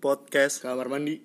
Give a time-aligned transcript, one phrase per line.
[0.00, 1.20] Podcast kamar mandi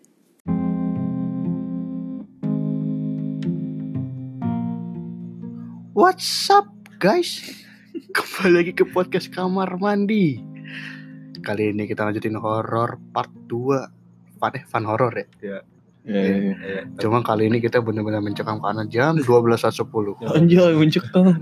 [5.95, 6.67] What's up
[6.99, 7.39] guys
[8.11, 10.43] Kembali lagi ke podcast kamar mandi
[11.39, 15.57] Kali ini kita lanjutin horror part 2 Fun, eh, fun horror ya Iya,
[16.03, 16.27] iya,
[16.59, 16.81] iya.
[16.99, 21.39] Cuma kali ini kita benar-benar mencekam karena jam 12.10 Anjay, mencekam.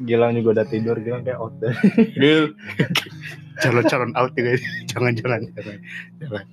[0.00, 1.74] Gilang juga udah tidur, Gilang kayak out deh.
[2.16, 2.56] Gil.
[3.60, 5.76] Calon-calon out ya guys Jangan-jangan Jangan
[6.18, 6.44] Jangan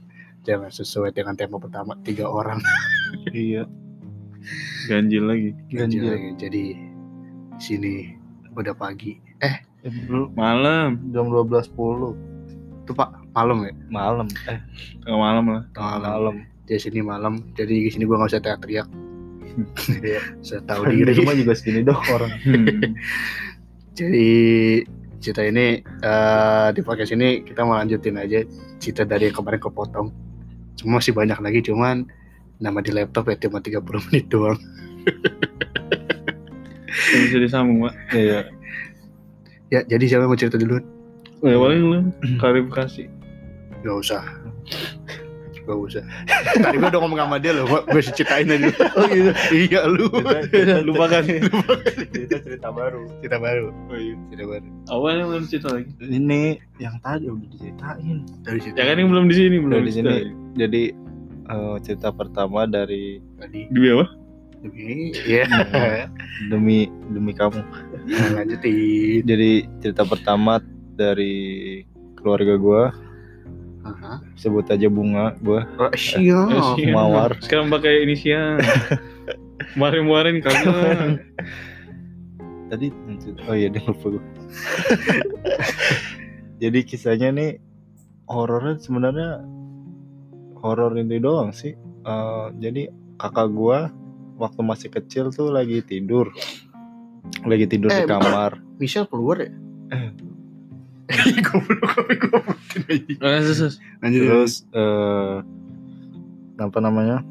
[0.44, 2.60] Jangan sesuai dengan tema pertama Tiga orang
[3.34, 3.64] Iya.
[4.88, 5.50] Ganjil lagi.
[5.72, 6.30] Ganjil lagi.
[6.40, 6.64] Jadi
[7.52, 8.16] di sini
[8.54, 9.20] udah pagi.
[9.44, 9.60] Eh,
[10.36, 11.00] Malam.
[11.12, 12.16] jam 12.10
[12.84, 13.74] itu Pak malam ya?
[13.92, 14.60] malam eh
[15.04, 15.64] Tengah malam lah.
[15.76, 16.04] Malam.
[16.08, 17.34] malam Jadi sini malam.
[17.56, 18.88] Jadi di sini gua nggak usah teriak-teriak.
[20.48, 21.12] Saya tahu di diri.
[21.20, 22.96] rumah juga segini dong orang Hmm.
[23.98, 24.30] Jadi
[25.18, 28.44] cerita ini eh, di podcast ini kita mau lanjutin aja
[28.78, 30.08] cerita dari kemarin kepotong.
[30.78, 32.06] Cuma masih banyak lagi cuman
[32.58, 34.58] nama di laptop ya cuma 30 menit doang.
[37.08, 37.94] Bisa disambung, Pak.
[38.14, 38.42] iya
[39.68, 40.80] Ya, jadi siapa yang mau cerita dulu?
[41.44, 42.00] Oh, ya paling lu
[42.42, 43.04] klarifikasi.
[43.84, 44.24] Gak usah.
[45.68, 46.04] Gak usah.
[46.64, 48.72] Tadi gua udah ngomong sama dia loh, gua gue ceritain aja.
[48.96, 49.32] Oh gitu.
[49.52, 50.08] iya lu.
[50.88, 51.24] Lupakan.
[52.08, 53.68] cerita cerita baru Cerita baru.
[53.92, 54.16] Oh, iya.
[54.32, 54.68] Cerita baru.
[54.88, 55.90] Yang belum cerita lagi?
[56.08, 56.42] ini
[56.80, 58.76] yang tadi udah diceritain Dari situ.
[58.80, 60.16] Ya kan yang belum di sini, belum di sini.
[60.56, 60.84] jadi
[61.48, 63.68] eh, cerita pertama dari Tadi.
[63.68, 64.08] Demi apa?
[64.64, 65.12] Demi.
[65.28, 65.46] Iya.
[66.52, 67.60] demi demi kamu
[68.08, 69.20] Nah, lanjutin.
[69.28, 69.52] jadi
[69.84, 70.64] cerita pertama
[70.96, 71.84] dari
[72.16, 72.84] keluarga gua
[73.88, 74.20] Aha.
[74.36, 75.88] sebut aja bunga gua Oh.
[75.88, 76.50] Eh, siang.
[76.92, 77.38] Mawar.
[77.40, 78.60] Sekarang pakai inisial.
[79.74, 81.22] Kemarin-kemarin kagak.
[82.68, 82.92] tadi
[83.48, 84.24] oh iya dia lupa gua
[86.62, 87.52] jadi kisahnya nih
[88.28, 89.40] horornya sebenarnya
[90.58, 93.92] horor ini doang sih Eh, jadi kakak gua
[94.36, 96.28] waktu masih kecil tuh lagi tidur
[97.44, 99.52] lagi tidur Eh, di kamar Michelle keluar ya?
[101.42, 101.92] Goblok
[102.68, 103.14] tapi aja.
[103.18, 103.74] Eh, sus, sus.
[104.00, 104.22] Lanjut.
[104.22, 105.36] terus eh
[106.58, 107.24] apa namanya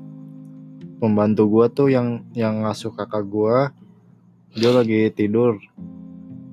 [0.97, 3.75] pembantu gua tuh yang yang ngasuh kakak gua
[4.53, 5.60] dia lagi tidur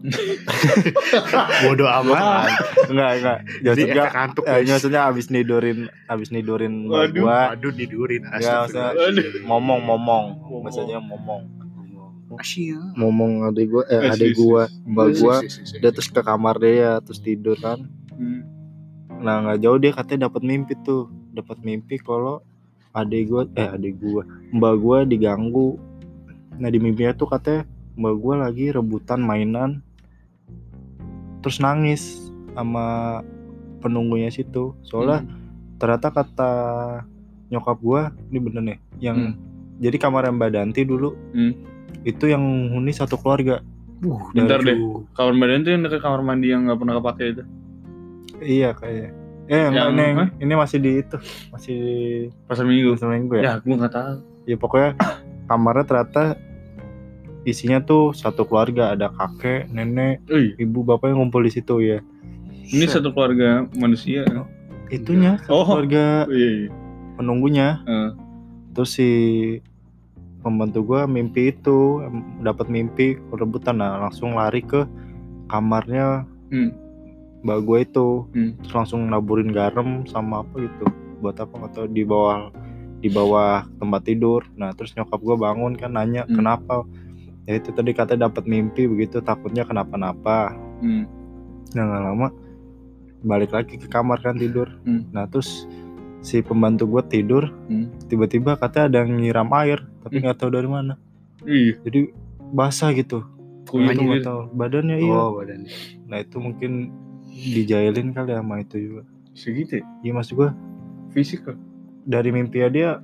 [1.63, 2.51] bodoh amat.
[2.91, 4.43] enggak enggak Jadi maksudnya efek kantuk.
[4.43, 7.23] eh, maksudnya abis nidurin abis nidurin Waduh.
[7.23, 8.27] gua Aduh didurin.
[8.35, 8.67] Ya,
[9.41, 10.25] momong Momong.
[10.59, 11.47] maksudnya momong
[12.35, 12.77] Asyik.
[12.93, 15.25] momong adik gua eh Eh, adik gua mbak si.
[15.75, 18.45] dia terus ke kamar dia terus tidur kan Hmm.
[19.17, 22.45] nah nggak jauh dia katanya dapat mimpi tuh dapat mimpi kalau
[22.91, 25.81] adik gua eh adik gua mbak gua diganggu
[26.53, 29.81] nah di mimpinya tuh katanya mbak gua lagi rebutan mainan
[31.39, 33.19] terus nangis sama
[33.79, 35.25] penunggunya situ soalnya
[35.75, 36.51] ternyata kata
[37.49, 39.35] nyokap gua ini bener nih yang Hmm.
[39.75, 41.53] jadi kamar Mbak Danti dulu Hmm.
[42.03, 43.59] Itu yang huni satu keluarga
[43.99, 44.75] Uh, Bentar deh.
[45.15, 47.43] Kamar badan tuh yang dekat kamar mandi yang nggak pernah kepake itu.
[48.43, 49.15] iya kayaknya
[49.45, 51.17] eh enggak, Yang- ini, ini masih di itu
[51.49, 51.79] masih
[52.43, 52.95] Pasar minggu.
[52.95, 54.15] seminggu ya Ya, gua nggak tahu.
[54.43, 54.89] ya pokoknya
[55.45, 56.23] kamarnya ternyata
[57.43, 62.03] isinya tuh satu keluarga ada kakek nenek Wih, ibu bapak yang ngumpul di situ ya
[62.65, 64.27] ini satu keluarga manusia.
[64.89, 65.63] itunya satu Oh.
[65.65, 66.69] keluarga iya, iya.
[67.15, 68.09] penunggunya Eh,
[68.73, 69.09] terus si
[70.43, 72.03] pembantu gua mimpi itu
[72.39, 74.83] dapat mimpi rebutan nah langsung lari ke
[75.47, 76.69] kamarnya Hmm.
[77.41, 78.51] mbak gue itu Hmm.
[78.61, 80.85] terus langsung naburin garam sama apa gitu
[81.19, 82.53] buat apa atau di bawah
[82.99, 86.37] di bawah tempat tidur nah terus nyokap gue bangun kan nanya Hmm.
[86.37, 86.85] kenapa
[87.43, 91.03] ya itu tadi katanya dapat mimpi begitu takutnya kenapa-napa Hmm.
[91.73, 92.27] nah nggak lama
[93.23, 95.07] balik lagi ke kamar kan tidur Hmm.
[95.09, 95.65] nah terus
[96.23, 97.91] si pembantu gue tidur Hmm.
[98.07, 100.23] tiba-tiba katanya ada yang nyiram air tapi Hmm.
[100.23, 100.93] nggak tahu dari mana
[101.43, 101.75] Iya.
[101.83, 101.99] jadi
[102.49, 103.27] basah gitu
[103.63, 104.01] Itu gitu.
[104.01, 105.67] nggak tahu badannya iya Oh, badan.
[106.05, 106.71] nah itu mungkin
[107.27, 109.03] dijailin kali sama itu juga
[109.33, 109.85] Segitu ya?
[110.01, 110.49] iya maksud gue
[111.09, 111.43] Fisik
[112.03, 113.03] dari mimpi dia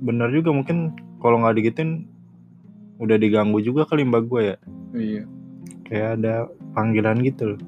[0.00, 2.06] benar juga mungkin kalau nggak digituin
[2.96, 4.56] udah diganggu juga kali mbak gue ya
[4.92, 5.22] Iya.
[5.84, 6.34] kayak ada
[6.72, 7.60] panggilan gitu loh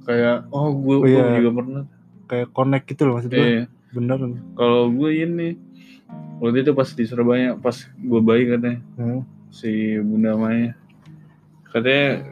[0.00, 1.38] Kayak, oh gue Oh, iya.
[1.38, 1.84] juga pernah.
[2.26, 3.64] kayak connect gitu loh maksud gue Iya.
[3.90, 4.18] Bener
[4.52, 5.58] Kalau gue ini,
[6.38, 9.22] waktu itu pas di Surabaya, pas gue bayi katanya, Hmm.
[9.48, 10.74] si Bunda Maya.
[11.66, 12.22] Katanya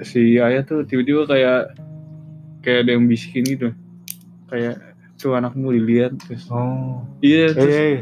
[0.00, 1.76] si ayah tuh tiba-tiba kayak
[2.60, 3.68] kayak ada yang bisikin gitu.
[4.46, 4.80] Kayak
[5.14, 6.44] tuh anakmu dilihat terus.
[6.48, 7.96] oh Iya, eh, terus eh,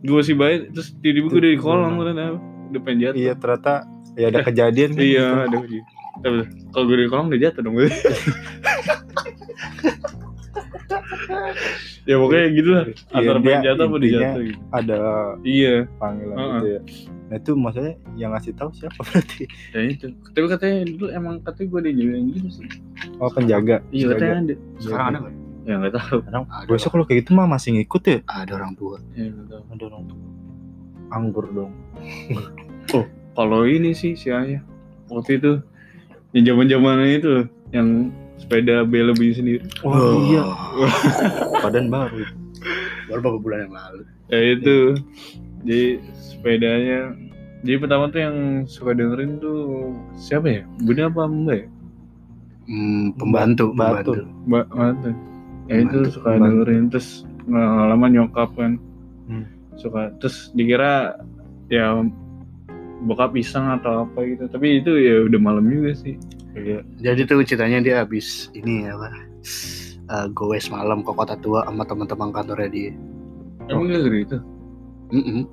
[0.00, 2.24] gue masih bayi terus tiba-tiba gue udah di kolam katanya.
[2.70, 3.16] Udah pengen jatuh.
[3.16, 3.74] iya ternyata
[4.14, 5.38] ya ada kejadian kan Iya, gitu.
[5.40, 5.56] ada.
[6.14, 6.38] Tapi
[6.70, 7.74] kalau gue di kolong udah jatuh dong.
[12.08, 12.84] ya pokoknya gitu lah.
[12.84, 14.58] Iya, Antara dia pengen jatuh apa dijatuh gitu.
[14.70, 14.96] ada
[15.40, 16.52] Iya, panggilan Heeh.
[16.54, 16.80] gitu ya
[17.24, 20.06] nah itu maksudnya yang ngasih tahu siapa berarti ya itu.
[20.30, 22.66] Tapi katanya dulu emang katanya gue dijagain gitu sih.
[23.16, 24.54] oh penjaga Iya katanya ada.
[24.76, 25.34] Sekarang ada nggak?
[25.64, 26.16] Ya nggak tahu.
[26.20, 26.68] Kadang Ada.
[26.68, 28.96] besok kalau kayak gitu mah masih ngikut ya Ada orang tua.
[29.16, 30.20] Ya ada orang tua
[31.08, 31.72] anggur dong
[33.34, 34.62] Kalau ini sih si ayah
[35.08, 35.52] waktu itu
[36.32, 37.32] yang zaman zamannya itu
[37.70, 38.12] yang
[38.44, 39.60] sepeda bela beli sendiri.
[39.82, 40.44] oh iya
[41.64, 42.28] badan baru
[43.08, 44.00] Baru beberapa bulan yang lalu.
[44.28, 44.76] Ya itu.
[45.64, 45.82] Jadi
[46.16, 47.12] sepedanya
[47.60, 50.62] jadi pertama tuh yang suka dengerin tuh siapa ya?
[50.80, 51.66] Bunda apa Mbak ya?
[52.64, 54.12] Hmm, pembantu, Pembantu.
[54.44, 55.08] pembantu.
[55.68, 56.44] Ya itu suka pembantu.
[56.64, 57.08] dengerin terus
[57.48, 58.76] lama nyokap kan.
[59.28, 59.44] Hmm.
[59.76, 61.16] Suka terus dikira
[61.68, 62.04] ya
[63.04, 64.48] bokap pisang atau apa gitu.
[64.48, 66.16] Tapi itu ya udah malam juga sih.
[66.54, 69.10] Iya Jadi tuh ceritanya dia habis ini apa?
[70.04, 72.92] eh, goes malam ke kota tua sama teman-teman kantornya dia.
[73.66, 74.38] Emang gak gitu?
[75.10, 75.44] Mm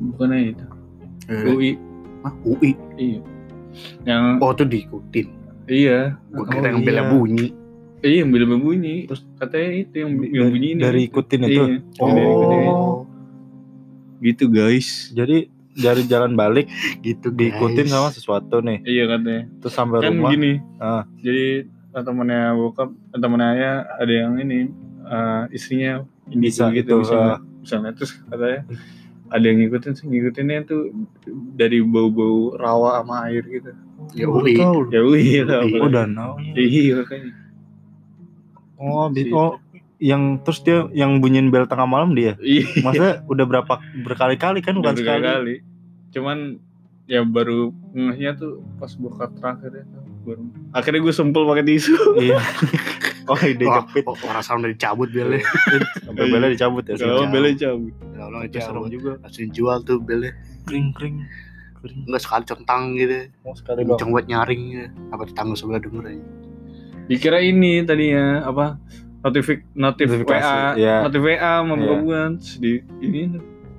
[0.00, 0.64] Bukannya itu.
[1.28, 1.70] UI.
[2.20, 2.72] Ah, UI.
[2.96, 3.20] Iya.
[4.04, 5.26] Yang Oh tuh diikutin.
[5.68, 6.16] iya.
[6.32, 7.10] Gue Oh, kira yang bela iya.
[7.12, 7.46] bunyi.
[8.00, 9.04] Iya, yang beda bunyi.
[9.04, 10.80] Terus katanya itu yang yang bunyi ini.
[10.80, 11.64] dari ikutin itu Iya.
[12.00, 12.60] Dari ikutin.
[12.66, 12.96] Oh,
[14.20, 15.12] Gitu guys.
[15.12, 15.48] jadi
[15.80, 16.68] dari jalan balik
[17.00, 17.90] gitu diikutin guys.
[17.90, 19.42] sama sesuatu nih Iya katanya.
[19.58, 20.52] terus sampai kan rumah gini.
[20.76, 21.02] Ah.
[21.18, 24.68] Jadi eh, temennya bokap, eh, temennya ayah ada yang ini
[25.02, 27.38] eh, istrinya Bisa gitu itu, misalnya, ah.
[27.58, 28.60] misalnya terus katanya
[29.28, 30.90] ada yang ngikutin sih ngikutinnya tuh
[31.54, 33.70] dari bau-bau rawa sama air gitu.
[34.12, 34.78] Ya tahu.
[34.88, 35.64] Ya iya tahu.
[35.66, 35.78] Iya.
[35.78, 37.30] oh danau Iya makanya.
[38.76, 39.58] oh, Si- bi- oh
[40.00, 42.64] yang terus dia yang bunyiin bel tengah malam dia Iya.
[42.80, 45.54] maksudnya udah berapa berkali-kali kan bukan sekali kali.
[46.10, 46.58] Cuman
[47.04, 49.84] ya baru ngehnya tuh pas buka terakhir ya
[50.20, 51.90] baru akhirnya gue sempel pakai tisu
[52.20, 52.38] iya
[53.30, 55.42] oh ide jepit oh, orang sana udah dicabut belnya.
[56.06, 57.26] sampai belnya dicabut ya kalau jauh.
[57.28, 58.90] bela cabut Ya Allah itu serem dicabut.
[58.90, 60.30] juga Langsung jual tuh belnya.
[60.62, 61.16] kering kering
[61.76, 63.18] kering Enggak sekali centang gitu.
[63.40, 64.86] mau sekali Kenceng buat nyaring gitu.
[65.10, 66.24] Apa tetangga sebelah denger aja.
[67.02, 68.78] dikira ini tadinya apa
[69.20, 70.96] notifik notif Notifikasi, WA iya.
[71.02, 71.88] notif WA sama Iya.
[71.96, 73.20] bukan Terus di ini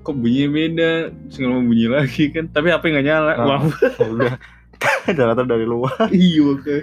[0.02, 0.92] kok bunyinya beda?
[1.30, 2.46] Nggak mau bunyi lagi kan?
[2.48, 3.32] Tapi HP nggak nyala?
[3.34, 3.46] Ah.
[3.48, 3.62] Wah,
[4.14, 4.34] udah.
[5.08, 5.94] Ternyata dari luar.
[6.12, 6.76] Iya oke.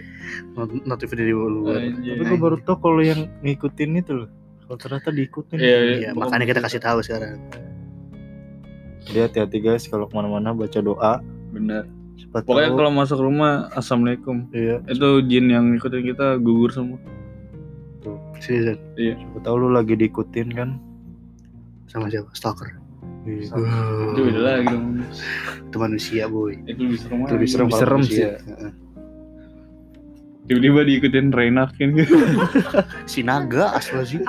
[0.54, 1.78] Not- Notif dari luar.
[1.78, 2.14] Anjay.
[2.14, 4.30] tapi gue baru tau kalau yang ngikutin itu loh.
[4.62, 5.56] Kalau ternyata diikutin.
[5.56, 7.40] Iya, Iya, makanya kita kasih tahu sekarang.
[9.00, 11.24] jadi hati-hati guys kalau ke mana-mana baca doa.
[11.48, 11.88] Benar.
[12.14, 14.46] Siapa pokoknya tahu- kalau masuk rumah assalamualaikum.
[14.50, 14.84] Iya.
[14.86, 17.00] Itu jin yang ngikutin kita gugur semua.
[18.38, 18.78] Seriusan.
[18.94, 20.78] siapa tahu lu lagi diikutin kan?
[21.86, 22.30] Sama siapa?
[22.30, 22.78] Stalker.
[23.20, 23.50] Iya.
[24.08, 24.86] itu beda lagi dong
[25.64, 26.54] Itu manusia boy.
[26.64, 28.24] itu lebih serem Itu lebih serem, Lebih serem sih.
[28.24, 28.70] Heeh.
[30.44, 31.92] tiba-tiba diikutin Reinhard kan
[33.12, 34.22] Si naga asal sih.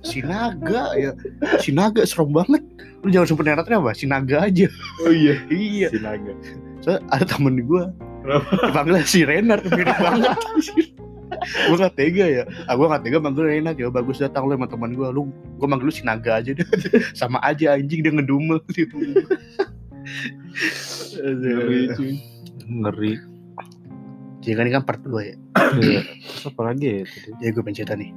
[0.00, 1.16] Si naga ya.
[1.56, 2.60] Si naga serem banget.
[3.00, 3.92] Lu jangan sebut neratnya apa?
[3.92, 4.68] Si naga aja.
[5.00, 5.88] oh iya iya.
[5.88, 6.32] si naga
[6.80, 7.84] So, ada temen gue
[8.20, 8.44] Kenapa?
[8.60, 10.36] dipanggil si Renard mirip banget
[11.40, 12.44] gue gak tega ya.
[12.66, 15.68] Ah, gue gak tega manggil Renard ya bagus datang lu sama teman gue lu gue
[15.68, 16.66] manggil lu si naga aja deh.
[17.18, 18.60] Sama aja anjing dia ngedumel.
[21.14, 22.12] Ngeri, cuy.
[22.68, 23.12] ngeri.
[24.44, 25.34] Jadi kan ini kan part 2 ya.
[25.80, 26.00] Iya.
[26.04, 27.30] terus apa lagi ya tadi?
[27.40, 28.10] Jadi gue pengen cerita nih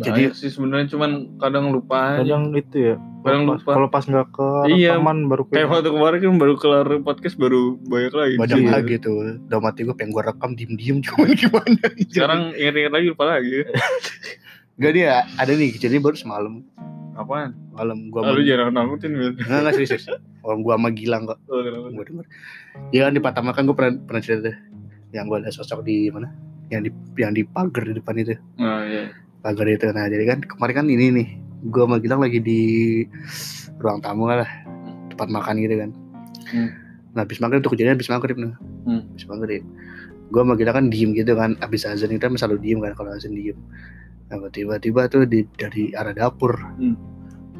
[0.00, 2.22] Jadi jadi sih sebenarnya cuman kadang lupa aja.
[2.22, 3.72] kadang itu ya Kadang kalau pas- lupa.
[3.72, 4.90] kalau pas nggak ke Iya.
[4.94, 8.34] rekaman baru ke Kayak waktu kemarin kan baru kelar podcast baru banyak lagi.
[8.36, 8.70] banyak Iya.
[8.72, 13.06] lagi tuh udah mati gue pengen gue rekam diem diem cuman gimana Sekarang inget-inget lagi
[13.08, 13.50] lupa lagi.
[14.76, 16.62] gak dia ada nih jadi baru semalam
[17.12, 17.50] Apaan?
[17.68, 19.34] malam gue Lalu jangan nakutin Wil.
[19.36, 20.06] nggak nggak serius
[20.40, 21.88] orang gue sama Gilang kok Oh, kenapa?
[21.88, 22.26] gue denger
[22.88, 24.54] ya kan di pertama kan gue pernah pernah cerita
[25.10, 26.30] yang gue ada sosok di mana
[26.68, 29.10] yang di yang di pagar di depan itu Nah, iya.
[29.40, 31.28] Pagar itu nah jadi kan kemarin kan ini nih
[31.64, 32.60] gue sama Gilang lagi di
[33.76, 34.46] ruang tamu lah
[35.08, 35.90] tempat makan gitu kan
[36.48, 36.70] Hmm.
[37.12, 38.52] nah habis maghrib tuh kejadian habis maghrib nih
[38.82, 39.04] Hmm.
[39.06, 39.62] habis maghrib
[40.26, 43.10] gue sama Gilang kan diem gitu kan habis azan itu kan selalu diem kan kalau
[43.10, 43.58] azan diem
[44.28, 46.96] nah tiba-tiba tuh di, dari arah dapur Hmm.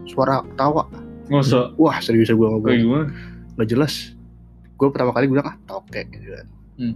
[0.05, 0.89] suara tawa
[1.29, 1.73] Masa?
[1.75, 3.05] wah serius gue Kayak ngobrol gimana?
[3.55, 4.17] nggak jelas
[4.73, 6.95] gue pertama kali bilang ah tokek gitu kan Hmm.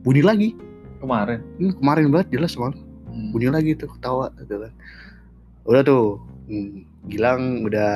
[0.00, 0.48] bunyi lagi
[1.00, 1.40] Kemarin.
[1.56, 2.89] ini kemarin banget jelas malah Hmm.
[3.30, 4.72] Bunyi lagi tuh ketawa gitu kan.
[5.66, 7.92] Udah tuh hmm, Gilang udah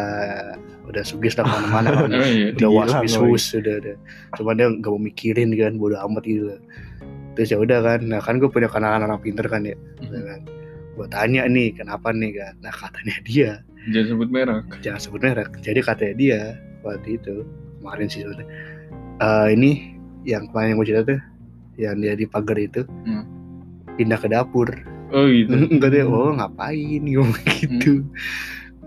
[0.89, 2.11] udah sugis dah ke mana-mana kan.
[2.11, 2.57] Oh, iya.
[2.57, 3.97] udah was bis hus udah udah.
[4.35, 6.57] Cuma dia nggak mau mikirin kan bodo amat gitu.
[7.37, 9.77] Terus ya udah kan nah kan gue punya kenalan anak pinter kan ya.
[10.01, 10.41] Gitu kan.
[10.97, 12.55] Gue tanya nih kenapa nih kan.
[12.61, 13.51] Nah katanya dia.
[13.85, 14.65] Jangan sebut merek.
[14.81, 15.51] jangan sebut merek.
[15.61, 16.41] Jadi katanya dia
[16.81, 17.45] waktu itu
[17.81, 18.49] kemarin sih sebenarnya
[19.15, 19.71] Eh, ini
[20.25, 21.21] yang kemarin yang gue cerita tuh
[21.77, 23.29] yang dia di pagar itu Hmm.
[23.95, 24.69] pindah ke dapur
[25.13, 25.53] Oh gitu.
[25.75, 28.05] enggak deh oh ngapain ngomong gitu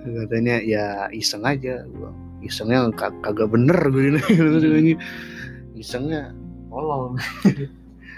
[0.07, 4.15] katanya ya iseng aja gua isengnya ka- kagak bener gue
[4.81, 4.93] ini
[5.75, 6.31] isengnya
[6.71, 7.13] tolol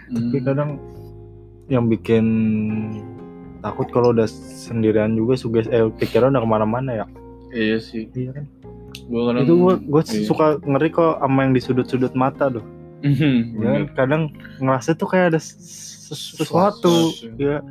[0.10, 0.34] Hmm.
[0.34, 0.70] Tapi kadang
[1.70, 2.26] yang bikin
[3.62, 7.06] takut kalau udah sendirian juga suges eh pikiran udah ke mana-mana ya.
[7.54, 8.10] Iya sih.
[8.18, 8.46] Iya kan.
[9.06, 10.26] Gua kadang itu gua gua iya.
[10.26, 12.66] suka ngeri kok sama yang di sudut-sudut mata tuh.
[13.06, 13.84] Mhm, Ya kan?
[13.94, 14.22] Kadang
[14.58, 17.14] ngerasa tuh kayak ada ses- sesuatu.
[17.14, 17.38] Sesuatu.
[17.38, 17.62] Ya.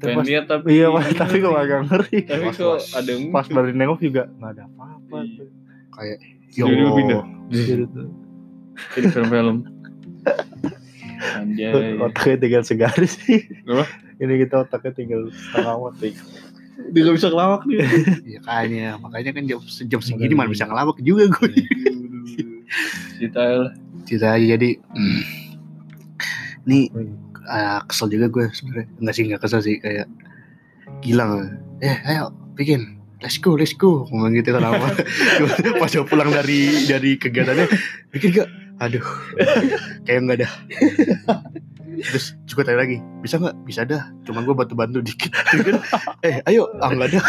[0.00, 2.18] Pengen lihat tapi Iya, Pak, tapi kok agak ngeri.
[2.24, 5.18] Tapi kok ada yang Pas dari nengok juga nggak ada apa-apa.
[5.28, 5.44] Iya.
[5.90, 6.18] kayak
[6.56, 7.22] yo pindah.
[7.52, 8.02] Gitu.
[8.96, 9.56] Jadi film-film.
[11.20, 12.00] Anjay.
[12.00, 13.44] Otaknya tinggal segaris sih.
[13.68, 13.84] Apa?
[14.16, 16.16] Ini kita otaknya tinggal setengah mati.
[16.96, 17.84] Dia gak bisa kelawak nih.
[18.24, 21.52] ya kayaknya makanya kan jam jam segini mana bisa ngelawak juga gue
[23.20, 23.72] Cita lah.
[24.08, 25.20] cerita aja jadi hmm,
[26.64, 26.88] nih
[27.48, 28.86] ah, kesel juga gue sebenarnya.
[29.00, 30.06] Nggak sih nggak kesel sih kayak
[31.00, 33.00] Gilang eh ayo bikin.
[33.20, 34.08] Let's go let's go.
[34.08, 34.88] Ngomong gitu kan lama
[35.80, 37.66] pas gue pulang dari dari kegiatannya
[38.12, 38.48] bikin gak?
[38.80, 39.04] Aduh.
[40.08, 40.48] Kayak nggak ada
[41.90, 45.82] terus juga tanya lagi bisa nggak bisa dah cuma gue bantu bantu dikit Gitu kan.
[46.22, 47.20] eh ayo ah nggak ada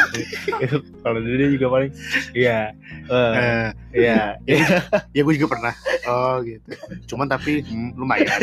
[1.02, 1.92] Kalau dia juga paling
[2.32, 2.70] iya.
[3.10, 4.38] eh, Eh, Iya.
[5.18, 5.74] ya gue juga pernah
[6.06, 6.70] oh gitu
[7.10, 8.28] cuman tapi hmm, lumayan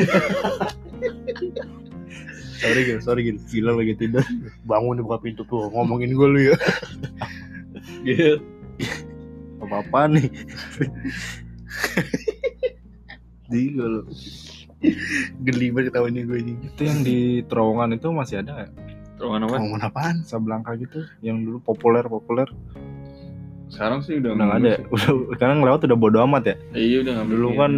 [2.59, 3.39] Sorry gitu, sorry gitu.
[3.47, 4.27] Gila lagi tidur.
[4.67, 6.57] bangun buka pintu tuh ngomongin gue lu ya
[8.03, 8.43] Gitu.
[9.63, 10.27] Apa-apa nih.
[13.47, 14.03] Gila lu.
[15.47, 16.55] Geli banget ketahuannya gue ini.
[16.63, 18.71] Itu yang di terowongan itu masih ada nggak?
[19.19, 19.57] Terowongan apa?
[19.59, 20.17] ngomong apaan?
[20.23, 22.47] Sablangka gitu yang dulu populer populer.
[23.69, 24.75] Sekarang sih udah udah nggak ada.
[24.95, 26.57] udah sekarang lewat udah bodo amat ya?
[26.73, 27.73] Iya udah nggak dulu kan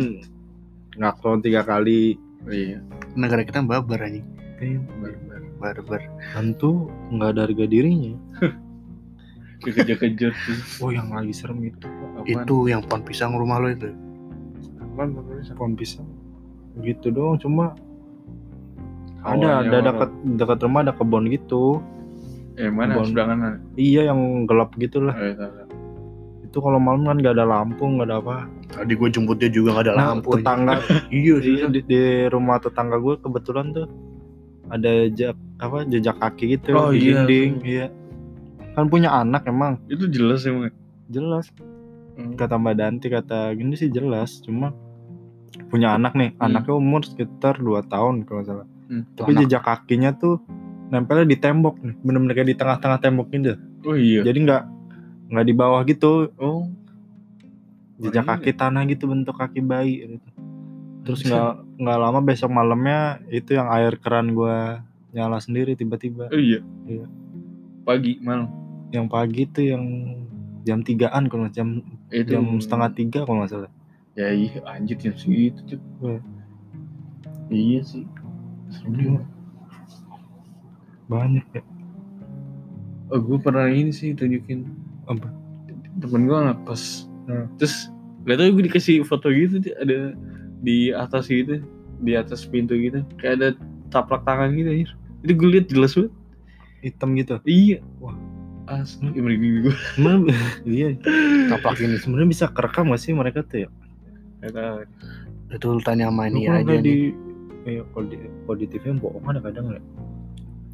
[1.00, 2.21] ngakron tiga kali.
[2.49, 2.80] Iya.
[3.19, 4.23] negara kita babar aja
[4.57, 5.42] Barbar.
[5.61, 6.02] barbar
[6.33, 8.16] tentu nggak ada harga dirinya.
[9.61, 10.61] Kekejar-kejar tuh.
[10.80, 11.85] oh yang lagi serem itu.
[11.85, 12.25] Apaan?
[12.25, 13.92] itu yang pohon pisang rumah lo itu.
[14.80, 15.52] Apaan pokoknya?
[15.52, 16.09] pohon pisang
[16.78, 17.74] gitu doang cuma
[19.20, 21.84] Awalnya ada ada dekat dekat rumah ada kebun gitu
[22.56, 22.94] Eh mana?
[22.94, 23.12] Kebun.
[23.14, 23.48] Mana?
[23.74, 25.68] iya yang gelap gitu lah Eh, tahu, tahu.
[26.42, 28.36] itu kalau malam kan nggak ada lampu nggak ada apa
[28.70, 30.74] tadi gue jemput dia juga gak ada Nah, lampu tetangga
[31.12, 33.86] iya sih Iya, di, di rumah tetangga gue kebetulan tuh
[34.66, 37.22] ada jejak apa jejak kaki gitu Oh, di iya.
[37.22, 37.86] dinding iya
[38.72, 40.72] kan punya anak emang Itu jelas emang.
[41.06, 41.50] jelas
[42.12, 42.34] Hmm.
[42.34, 44.74] kata mbak Danti kata gini sih jelas cuma
[45.66, 46.47] punya anak nih Hmm.
[46.47, 49.07] anaknya umur sekitar 2 tahun kalau salah Hmm.
[49.14, 49.40] tapi Anak.
[49.45, 50.42] jejak kakinya tuh
[50.88, 54.21] nempelnya di tembok nih bener-bener kayak di tengah-tengah tembok gitu Oh iya.
[54.21, 54.62] jadi nggak
[55.30, 56.66] nggak di bawah gitu Oh.
[57.99, 60.28] jejak Wah, kaki tanah gitu bentuk kaki bayi gitu.
[61.02, 66.37] terus nggak nggak lama besok malamnya itu yang air keran gua nyala sendiri tiba-tiba Oh
[66.37, 66.61] iya.
[66.85, 67.07] Iya.
[67.83, 68.49] Pagi malam.
[68.90, 69.85] yang pagi tuh yang
[70.61, 71.78] jam tigaan kalau jam
[72.09, 73.71] Itu jam setengah tiga kalau nggak salah
[74.18, 75.80] Ya iya anjir jam segitu tuh.
[76.02, 76.18] Iya.
[77.50, 78.04] Iya sih.
[78.70, 79.22] Serem juga.
[81.10, 81.62] banyak ya
[83.10, 84.70] Oh gue pernah ini sih tunjukin
[85.10, 85.26] apa
[85.98, 87.10] temen gue ngekos.
[87.26, 87.50] Hmm.
[87.58, 87.90] Terus
[88.22, 90.14] gak tau gue dikasih foto gitu ada
[90.62, 91.58] di atas gitu,
[92.06, 93.48] di atas pintu gitu, kayak ada
[93.90, 94.90] taplak tangan gitu anjir.
[95.26, 96.14] Itu gue liat jelas banget.
[96.80, 97.82] hitam gitu Iya.
[97.98, 98.14] Wah.
[98.70, 99.76] Asli merinding gue.
[100.78, 100.94] iya
[101.50, 103.68] taplak ini sebenarnya bisa kerekam gak sih mereka tuh ya
[104.40, 104.76] Gak tau.
[105.50, 106.97] itu lu tanya sama ini Lu kalau aja di
[107.62, 109.85] eh, kalau di kalau di TV yang bohong ada kadang nggak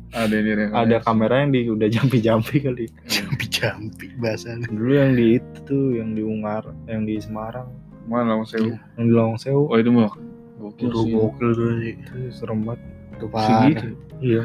[0.09, 0.75] Ada yang direkam.
[0.77, 4.65] ada kamera yang di udah jampi-jampi kali jampi-jampi bahasa lu.
[4.71, 7.67] dulu yang di itu tuh yang di Ungar yang di Semarang
[8.05, 8.71] Mana langsung sewu.
[8.95, 10.15] yang di Lawang Sewu Oh itu mah.
[10.57, 11.13] Gokil itu sih.
[11.13, 12.81] gokil tuh sih itu serem banget
[13.13, 13.87] itu parah Segitu.
[14.21, 14.43] iya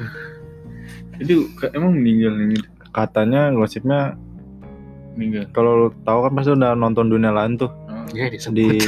[1.18, 2.58] Itu ke- emang meninggal ini
[2.90, 4.18] katanya gosipnya
[5.12, 5.46] meninggal.
[5.52, 8.08] kalau lu tahu kan pasti udah nonton dunia lain tuh Oh.
[8.12, 8.82] ya disebut di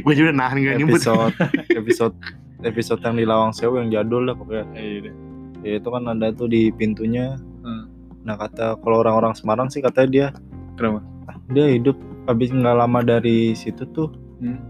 [0.00, 1.34] gue juga nahan gak nyebut episode
[1.70, 2.14] episode
[2.62, 5.14] episode yang di Lawang Sewu yang jadul lah pokoknya iya deh.
[5.62, 7.88] ya itu kan ada tuh di pintunya Hmm.
[8.22, 10.26] nah kata kalau orang-orang Semarang sih katanya dia
[10.74, 11.00] Kenapa?
[11.48, 14.60] dia hidup habis nggak lama dari situ tuh Hmm.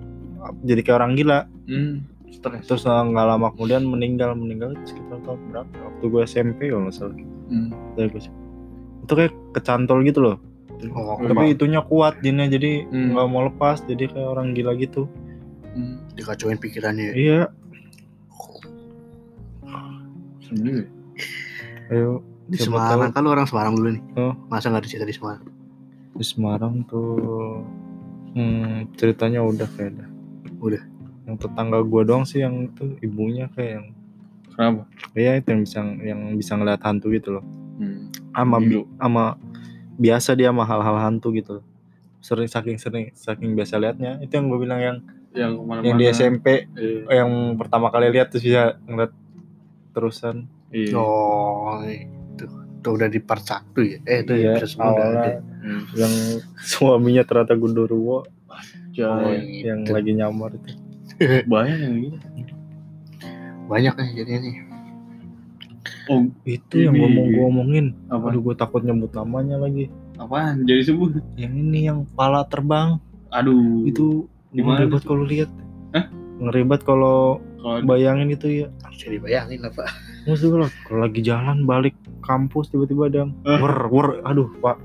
[0.62, 2.06] jadi kayak orang gila Hmm.
[2.28, 2.66] Stres.
[2.66, 6.94] terus uh, nggak lama kemudian meninggal meninggal sekitar tahun berapa waktu gue SMP kalau nggak
[6.94, 7.70] salah Hmm.
[7.94, 8.36] Dari gue SMP.
[9.00, 10.36] itu kayak kecantol gitu loh
[10.90, 13.12] oh, tapi itunya kuat jinnya jadi Hmm.
[13.12, 15.06] nggak mau lepas jadi kayak orang gila gitu
[15.70, 15.98] Hmm.
[16.14, 17.50] dikacauin pikirannya iya
[20.44, 20.84] juga.
[21.90, 22.10] ayo
[22.44, 23.14] di Semarang tahu.
[23.14, 24.34] kan lu orang Semarang dulu nih Oh.
[24.46, 25.44] masa nggak ada cerita di Semarang
[26.12, 27.64] di Semarang tuh
[28.32, 30.06] hmm, ceritanya udah kayaknya
[31.24, 33.86] yang tetangga gua doang sih yang itu ibunya kayak yang
[34.54, 34.86] Kenapa?
[35.12, 37.44] Iya itu yang bisa yang bisa ngeliat hantu gitu loh.
[37.74, 38.06] Hmm.
[38.30, 39.02] Ama bi- Gila.
[39.02, 39.34] ama
[39.96, 41.62] biasa dia sama hal-hal hantu gitu.
[42.18, 44.98] Sering saking sering saking biasa liatnya itu yang gue bilang yang
[45.34, 47.20] Yang yang di SMP Iya.
[47.20, 49.10] yang pertama kali lihat terus bisa ngeliat
[49.90, 50.46] terusan.
[50.70, 50.94] Iya.
[50.94, 52.46] Oh, itu.
[52.78, 53.98] Itu udah di part 1 ya?
[54.04, 55.10] Eh, itu Iya, ya, udah semua udah ada.
[55.10, 55.34] awalnya
[55.64, 55.82] Hmm.
[56.00, 56.14] yang
[56.60, 58.22] suaminya ternyata Gundurwo
[58.94, 59.90] Oh, yang itu.
[59.90, 60.70] lagi nyamar itu.
[61.44, 62.54] banyak yang gitu.
[63.64, 64.52] Banyak nih jadi ini.
[66.06, 67.00] Oh, Itu yang Ini.
[67.00, 67.86] gua mau gua omongin.
[68.06, 68.28] apa?
[68.28, 69.88] Aduh gue takut nyebut namanya lagi.
[70.14, 70.62] Apaan?
[70.62, 71.16] Jadi sebut.
[71.34, 73.82] Yang ini yang pala terbang Aduh.
[73.82, 75.08] itu Gimana ngeribet tuh?
[75.08, 75.50] kalau lihat.
[75.90, 76.04] Hah?
[76.38, 78.68] Ngeribet kalau Kalau bayangin itu ya.
[78.92, 79.88] Jadi bayangin lah, Pak.
[80.24, 83.58] Maksud gue loh, kalau lagi jalan balik kampus tiba-tiba ada yang Eh.
[83.58, 84.76] wer wer aduh pak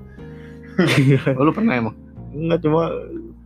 [1.36, 1.96] Oh, lu pernah emang?
[2.30, 2.92] enggak cuma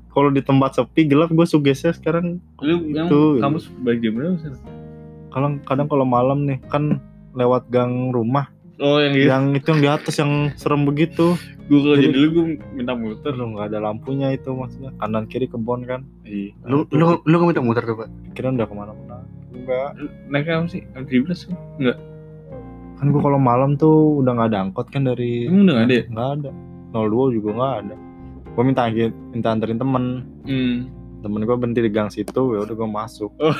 [0.10, 3.38] kalau di tempat sepi gelap gue sugesnya sekarang lu yang Itu.
[3.38, 4.50] kampus baik jam berapa sih?
[5.30, 6.98] kadang kadang kalau malam nih kan
[7.34, 9.28] lewat gang rumah Oh yang gitu.
[9.28, 12.94] yang itu yang di atas yang serem begitu Gue kalau Jadi- jadi dulu gue minta
[12.94, 13.32] muter.
[13.32, 16.52] terus nggak ada lampunya itu maksudnya kanan kiri kebon kan Iya.
[16.64, 18.10] Lu lu lu nggak minta muter tuh, Pak?
[18.34, 19.18] kira udah ke mana-mana
[19.50, 19.90] enggak
[20.28, 20.84] Naik apa sih?
[20.92, 21.54] M13 sih?
[21.78, 21.98] Enggak.
[22.94, 25.94] kan gue kalau malam tuh udah nggak ada angkot kan dari Emang udah nggak ada
[25.94, 26.04] ya?
[26.06, 26.50] nggak ada
[26.94, 27.96] 02 juga nggak ada
[28.50, 28.82] gue minta
[29.30, 30.04] minta anterin temen
[30.44, 30.76] Hmm.
[31.20, 33.56] temen gue berhenti di gang situ ya udah gue masuk Oh.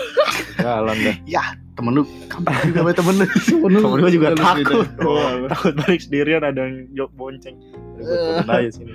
[0.58, 1.16] jalan deh
[1.74, 3.26] Temen lu kampung juga sama temen lu.
[3.76, 4.76] temen gue juga Lu takut cerita.
[5.02, 7.58] Oh, takut balik sendirian ada yang jok bonceng
[7.98, 8.94] turun aja sini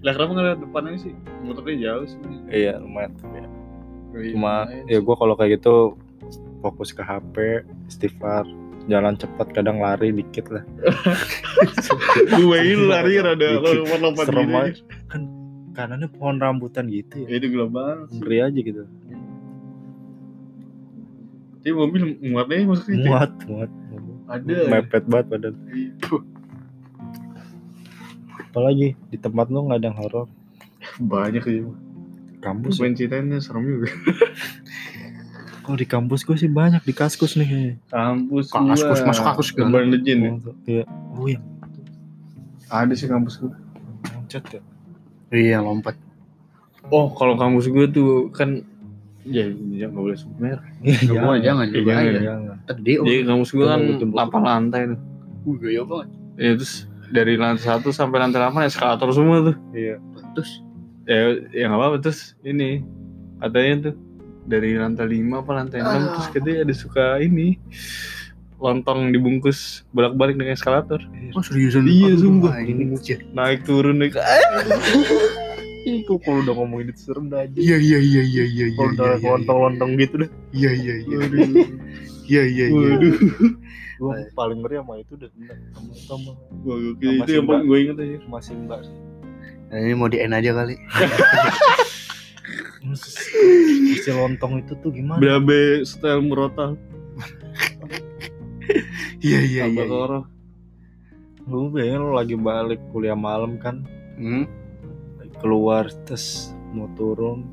[0.00, 1.12] Lah kenapa nggak lihat depannya sih?
[1.40, 2.18] Motornya jauh sih.
[2.48, 3.46] iya lumayan ya.
[4.12, 4.52] Iya, cuma
[4.86, 5.94] ya gue kalau kayak gitu
[6.58, 8.42] fokus ke HP istighfar
[8.86, 10.62] jalan cepat kadang lari dikit lah
[12.32, 14.40] gue ini lari rada lompat-lompat gitu.
[14.40, 15.22] aja kan
[15.72, 18.06] kanannya pohon rambutan gitu ya Ya, Itu global.
[18.10, 18.82] ngeri aja gitu
[21.66, 23.08] Tapi mobil muatnya maksudnya itu.
[23.10, 23.70] muat muat
[24.30, 24.70] Ada.
[24.70, 25.54] mepet banget badan
[28.40, 30.26] apalagi di tempat lu nggak ada yang horor
[30.96, 31.66] Banyak sih.
[32.38, 33.90] kampus Main ceritain serem juga.
[35.60, 39.06] kalau di kampus gue sih banyak di kaskus nih Kampus Kaskus, gua.
[39.10, 39.66] masuk kaskus kan?
[39.66, 40.30] Urban Legend ya?
[40.64, 40.84] Iya.
[41.12, 41.42] Oh yang
[42.66, 43.50] Ada sih kampus gue.
[44.06, 44.62] loncat ya.
[45.28, 45.98] Iya, lompat.
[46.86, 48.62] Oh, kalau kampus gue tuh kan
[49.26, 50.64] ya ya nggak boleh sebut merek.
[51.10, 52.06] Lu mau jangan Iya, juga jangan.
[52.06, 52.20] ya.
[52.22, 52.56] Jangan.
[52.64, 53.80] Tadi oh, Jadi kampus gue kan.
[54.00, 54.98] 8 lantai tuh.
[55.46, 56.08] uh, gaya banget.
[56.36, 56.74] Ya terus
[57.06, 59.56] dari lantai satu sampai lantai 8 eskalator semua tuh.
[59.70, 59.96] Iya.
[60.34, 60.50] Terus
[61.06, 62.82] Ya ya nggak apa-apa terus ini
[63.38, 63.94] katanya tuh
[64.50, 67.62] dari lantai 5 apa lantai 6 terus katanya ada suka ini
[68.58, 70.98] lontong dibungkus bolak-balik dengan eskalator
[71.30, 71.86] oh seriusan?
[71.86, 72.58] Iya, sumpah.
[72.58, 72.90] Ini
[73.36, 74.18] naik turun naik
[75.86, 77.54] Ih, kok kalau udah ngomongin itu serem dah aja.
[77.54, 78.74] Iya iya iya iya iya iya.
[78.74, 79.30] Kalau udah iya, iya.
[79.38, 80.30] lontong-lontong gitu deh.
[80.50, 81.18] Iya iya iya.
[82.26, 82.88] Iya iya iya.
[82.98, 83.14] Waduh.
[84.02, 85.30] Gue paling ngeri sama itu deh.
[85.70, 86.32] Sama sama.
[86.34, 88.82] Sama itu yang paling gue inget aja masih mbak.
[89.66, 90.74] Nah, ini mau di end aja kali.
[93.94, 95.18] Isi lontong itu tuh gimana?
[95.18, 96.78] Berabe style murotal
[99.22, 99.84] Iya iya iya.
[101.46, 103.86] Lu bayangin lu lagi balik kuliah malam kan.
[104.18, 104.46] Hmm,
[105.38, 106.26] Keluar terus
[106.70, 107.50] mau turun.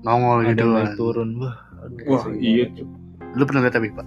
[0.00, 0.96] nongol ada gitu yang kan.
[0.96, 1.28] turun.
[1.36, 1.56] Wah.
[1.78, 2.86] Aduh, wah iya cuy
[3.32, 4.06] Lu pernah lihat tapi Pak?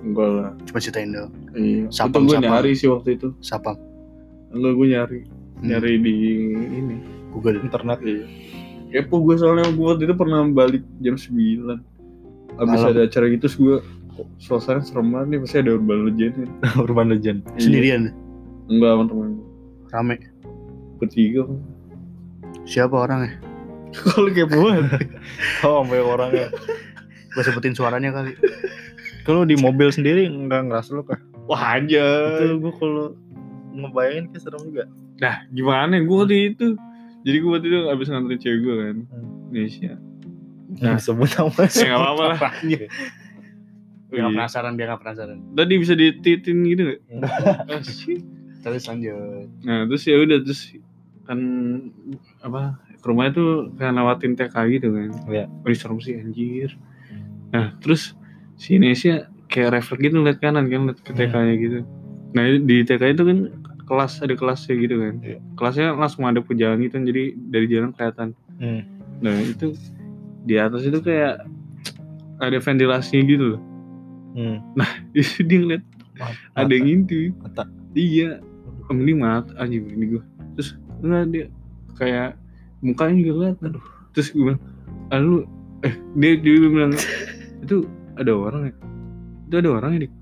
[0.00, 1.32] enggak lah Cuma ceritain dong.
[1.52, 3.74] iya Sapam, gue nyari sih waktu itu Sapam.
[4.50, 5.20] enggak gue nyari
[5.58, 6.14] Hmm, nyari di
[6.70, 6.96] ini
[7.28, 7.58] Google.
[7.58, 7.98] Internet.
[8.00, 8.24] Iya.
[8.94, 11.82] Kepo gue soalnya gue waktu itu pernah balik jam 9
[12.56, 12.88] Abis Malam.
[12.88, 13.76] ada acara gitu terus gue
[14.12, 16.50] kok suasana serem banget nih pasti ada urban legend nih.
[16.80, 17.38] Urban Legend.
[17.56, 18.02] Sendirian.
[18.66, 19.28] Enggak gue
[19.88, 20.16] Rame.
[20.96, 21.42] Bertiga
[22.68, 23.32] Siapa orangnya?
[23.96, 25.08] Kalau kepo banget
[25.64, 26.48] Oh, sampai orangnya.
[27.32, 28.36] Gue sebutin suaranya kali.
[29.24, 31.16] Kalau di mobil sendiri enggak ngerasa lu kah?
[31.44, 32.04] Wah aja
[32.36, 33.16] Itu gue kalau
[33.70, 34.84] ngebayangin kayak serem juga.
[35.18, 36.76] Nah gimana gue waktu itu
[37.20, 39.48] Jadi gue waktu itu abis nganterin cewek gue kan Hmm.
[39.48, 39.92] Indonesia
[40.78, 42.88] Nah, sebut nama Ya nggak apa-apa lah Dia
[44.08, 44.20] Iya.
[44.20, 45.38] nggak penasaran, dia nggak penasaran.
[45.52, 47.00] Tadi bisa dititin gitu gak?
[47.84, 48.24] Shit.
[48.58, 49.48] Terus lanjut.
[49.62, 50.60] Nah terus ya udah terus
[51.28, 51.40] kan
[52.40, 55.10] apa ke rumahnya tuh kayak lewatin TK gitu kan.
[55.28, 55.44] Iya.
[55.76, 56.72] Serem sih anjir.
[57.52, 58.16] Nah terus
[58.56, 61.78] si Indonesia kayak refleks gitu lihat kanan kan lihat ke TK-nya gitu.
[62.32, 63.38] Nah di TK itu kan
[63.84, 65.14] kelas ada kelasnya gitu kan.
[65.20, 65.38] Iya.
[65.54, 68.28] Kelasnya langsung ada ke jalan gitu jadi dari jalan kelihatan.
[68.56, 68.82] Hmm.
[69.20, 69.76] Nah itu
[70.48, 71.44] di atas itu kayak
[72.40, 73.62] ada ventilasinya gitu loh.
[74.38, 74.58] Hmm.
[75.16, 75.84] Itu dia ngeliat
[76.54, 77.34] ada yang ngintip.
[77.42, 77.64] Mata.
[77.96, 78.38] Iya.
[78.88, 80.22] Mending mata aja ini gue.
[80.56, 81.46] Terus enggak dia
[81.98, 82.30] kayak
[82.82, 83.70] mukanya juga kelihatan.
[84.14, 84.62] Terus gue bilang,
[85.10, 85.46] ah, lu
[85.86, 86.92] eh dia dia bilang
[87.64, 87.86] itu
[88.18, 88.74] ada orang ya?
[89.48, 90.14] Itu ada orang ya Dik?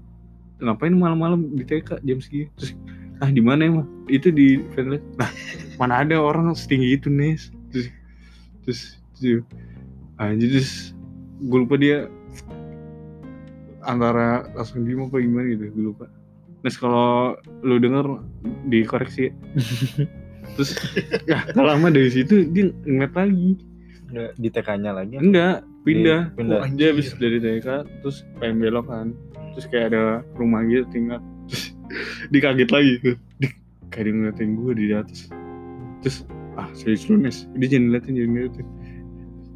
[0.57, 2.49] ngapain malam-malam di TK jam segini?
[2.57, 2.73] Terus
[3.21, 3.87] ah di mana emang?
[4.09, 5.29] Itu di Fanlight nah
[5.77, 7.53] mana ada orang setinggi itu Nes?
[7.73, 7.89] Terus
[8.65, 8.81] terus
[9.21, 9.45] terus
[10.17, 10.97] anjir terus
[11.45, 12.09] gue lupa dia
[13.85, 16.07] antara langsung diem apa gimana gitu gue lupa.
[16.65, 18.25] Nes kalau lu denger
[18.73, 19.33] dikoreksi ya.
[20.53, 20.71] terus
[21.25, 23.51] ya gak lama dari situ dia ngeliat lagi.
[24.07, 26.21] Nggak, di TK-nya lagi enggak pindah.
[26.25, 26.61] Di- pindah.
[26.61, 27.67] Oh, dia habis dari TK
[28.01, 29.11] terus pengen belok kan.
[29.53, 30.03] Terus kayak ada
[30.35, 31.19] rumah gitu tinggal.
[31.47, 31.75] Terus
[32.33, 32.93] dikaget lagi.
[33.37, 33.47] Di,
[33.89, 35.27] kayak dia ngeliatin gue di atas.
[36.01, 36.17] Terus
[36.55, 38.67] ah serius lu Nes dia jangan ngeliatin jangan ngeliatin.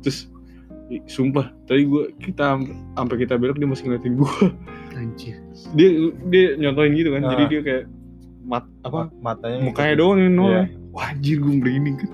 [0.01, 0.19] Terus
[0.89, 2.59] i- sumpah tadi gue kita
[2.93, 4.35] sampai kita belok dia masih ngeliatin gue
[4.93, 5.39] Anjir.
[5.73, 5.89] dia
[6.27, 7.49] dia nyontoin gitu kan jadi Ah.
[7.49, 7.85] dia kayak
[8.43, 10.67] mat apa Ma- matanya mukanya doang yang noleh.
[10.67, 10.80] Iya.
[10.91, 12.11] Wah anjir gue merinding kan.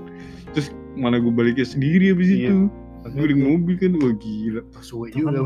[0.50, 2.48] Terus mana gue baliknya sendiri abis Iya.
[2.48, 2.56] itu.
[3.06, 3.92] Gue di mobil kan.
[3.94, 4.62] Wah gila.
[4.66, 5.38] Kan- juga.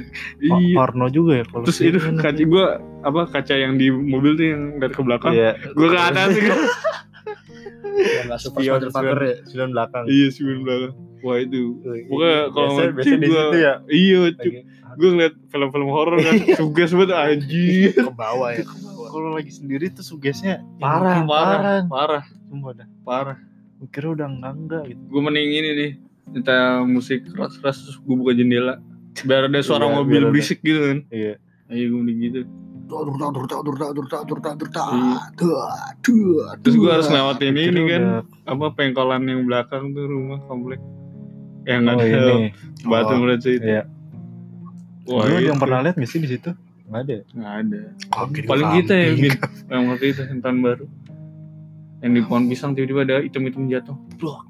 [0.40, 0.74] Iya.
[0.74, 2.16] Parno juga ya kalau terus itu gini.
[2.16, 2.66] kaca gue
[3.02, 5.32] apa kaca yang di mobil tuh yang dari ke belakang.
[5.32, 5.52] Iya.
[5.68, 6.52] gue ke atas gitu
[7.98, 9.34] Ya enggak super motherfucker ya.
[9.42, 9.70] Spion.
[9.72, 10.04] belakang.
[10.06, 10.92] iya sih belakang.
[11.18, 11.82] Wah itu.
[12.06, 13.72] Pokoknya kalau biasa, biasa di situ ya.
[13.88, 14.62] iya cu-
[14.94, 16.34] gue ngeliat film-film horor kan.
[16.54, 19.08] Suges banget anjir Ke bawah ya, ke bawah.
[19.08, 21.22] Kalau lagi sendiri tuh sugesnya parah.
[21.24, 22.88] parah parah Sumpah dah.
[23.04, 23.38] Parah.
[23.78, 25.02] Gue kira udah enggak enggak gitu.
[25.12, 25.92] Gue mending ini nih.
[26.28, 28.80] Kita musik keras-keras terus gue buka jendela.
[29.24, 30.98] Biar ada suara iya, mobil berisik gitu kan.
[31.12, 31.36] Iya.
[31.68, 32.40] iya Ayo gue mending gitu.
[36.64, 38.02] Terus gue harus lewatin ini, ini kan
[38.48, 40.80] Apa pengkolan yang belakang tuh rumah komplek
[41.68, 42.48] Yang oh, ada ini.
[42.88, 43.84] batu oh, meraca itu iya.
[45.04, 46.48] Wah, Lu iya yang pernah lihat misi di situ?
[46.88, 47.22] Gak ada ya?
[47.28, 47.80] Gak ada
[48.48, 49.08] Paling kita ya
[49.68, 50.88] Yang waktu itu Tahun baru
[51.98, 53.96] yang di pohon pisang tiba-tiba ada item-item jatuh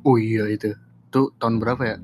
[0.03, 0.73] Oh iya itu.
[1.09, 1.97] Tuh tahun berapa ya?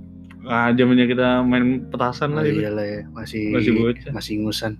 [0.45, 4.11] ah zamannya kita main petasan Oh, lah itu iya lah ya, masih Masih bocah.
[4.11, 4.73] masih ngusan.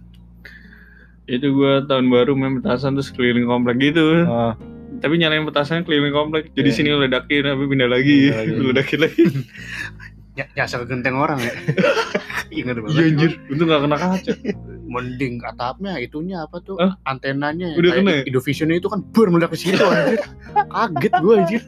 [1.25, 4.53] itu gua tahun baru main petasan terus keliling komplek gitu Ah,
[4.99, 6.77] tapi nyalain petasan keliling komplek jadi Iya.
[6.77, 8.29] sini ledakin tapi pindah lagi
[8.69, 9.25] ledakin lagi
[10.35, 11.55] Ya, nyasar genteng orang ya.
[12.53, 12.93] Ingat banget.
[12.93, 14.33] iya anjir untung gak kena kaca
[14.95, 16.79] Mending atapnya itunya apa tuh?
[16.79, 16.95] Hah?
[17.03, 17.75] Antenanya.
[17.75, 18.23] Udah kena ya?
[18.31, 20.23] Indovisionnya itu kan ber meledak ke situ anjir.
[20.75, 21.63] Kaget gue anjir.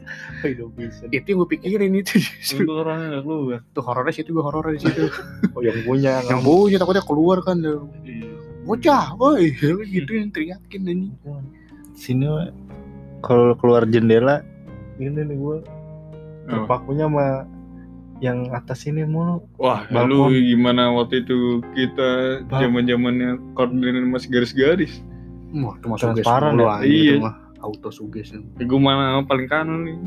[0.47, 1.07] Indovision.
[1.11, 2.15] Itu yang gue pikirin itu.
[2.55, 5.01] untung orangnya gak keluar Tuh horornya situ gue horornya di situ.
[5.51, 7.59] Oh, yang punya yang bunyi takutnya keluar kan.
[8.07, 8.31] iya
[8.67, 9.55] Bocah, woi,
[9.87, 11.15] gitu yang teriakin anjing.
[11.95, 12.27] sini
[13.23, 14.43] kalau keluar jendela
[14.99, 16.67] ini nih gua Apa?
[16.67, 17.47] terpakunya sama
[18.17, 20.33] yang atas ini mulu Wah, Balkon.
[20.33, 25.01] lu gimana waktu itu kita zaman zamannya koordinat masih garis-garis.
[25.53, 26.81] Wah, itu mah suges Transparan ya?
[26.83, 27.13] Iya.
[27.17, 28.33] itu mah auto suges.
[28.33, 29.97] Ya, gue mana paling kanan nih.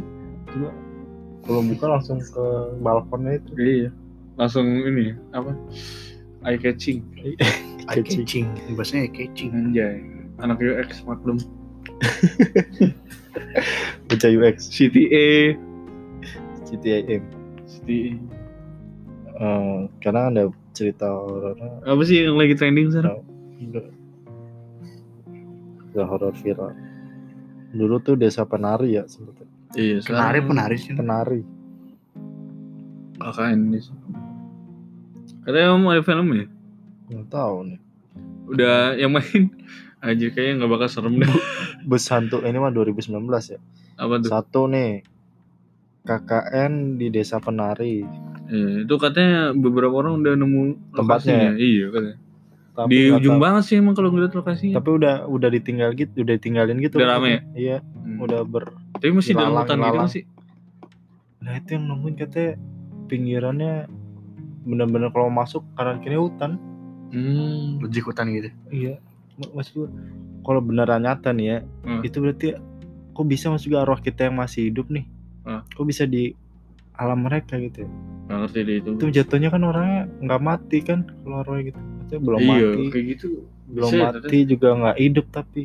[1.46, 2.44] kalau buka langsung ke
[2.82, 3.90] balkonnya itu Iya.
[4.36, 5.54] Langsung ini apa?
[6.46, 7.06] Eye catching.
[7.88, 9.50] Eye catching, bahasanya eye catching.
[9.54, 10.02] Anjay.
[10.42, 11.38] Anak UX maklum.
[14.08, 15.54] baca UX CTA.
[16.70, 17.39] CTIM
[17.80, 18.16] CTA.
[19.32, 23.24] Eh, karena ada cerita horornya Apa sih yang lagi trending sekarang?
[23.62, 23.86] udah
[25.90, 26.72] udah horor viral
[27.70, 30.90] dulu tuh desa penari ya sebetulnya Iya, Penari penari sih.
[30.92, 31.40] penari
[33.16, 33.78] KKN ini.
[35.40, 36.46] Katanya mau ada film ya?
[37.06, 37.80] nggak tahu nih
[38.46, 39.42] Udah yang main
[40.00, 41.30] aja kayaknya nggak bakal serem deh.
[41.82, 43.14] bus hantu ini mah 2019
[43.46, 43.58] ya
[43.94, 44.28] Apa tuh?
[44.28, 45.04] satu nih
[46.02, 48.04] KKN di desa penari
[48.46, 51.50] Iya, itu katanya beberapa orang udah nemu Tempatnya lokasinya.
[51.54, 52.16] Iya, katanya.
[52.72, 53.42] tapi Di ujung tahu.
[53.42, 54.74] banget sih emang kalau ngeliat lokasinya.
[54.74, 57.40] tapi udah udah ditinggal gitu udah tinggalin gitu Udah rame ya?
[57.54, 58.18] iya Hmm.
[58.18, 60.08] udah ber Tapi masih dalam hutan gitu ilalang.
[60.08, 60.24] sih.
[61.38, 62.50] nah itu yang nemuin katanya
[63.06, 63.74] pinggirannya
[64.62, 66.58] bener-bener kalau masuk kanan kiri hutan
[67.08, 67.78] Hmm.
[67.80, 68.50] Lejik hutan gitu.
[68.68, 68.98] iya
[69.36, 69.88] Ma- maksud gua
[70.42, 72.02] kalau beneran nyata nih ya Hmm.
[72.02, 72.46] itu berarti
[73.10, 75.06] kok bisa masuk arwah kita yang masih hidup nih
[75.40, 75.64] Hmm.
[75.66, 76.36] kok bisa di
[76.94, 77.90] alam mereka gitu ya?
[78.26, 78.90] Nggak ngerti deh itu.
[78.92, 83.28] itu jatuhnya kan orangnya nggak mati kan arwahnya gitu Maksudnya belum iya, mati kayak gitu.
[83.66, 85.62] belum Bisa ya, mati juga nggak hidup tapi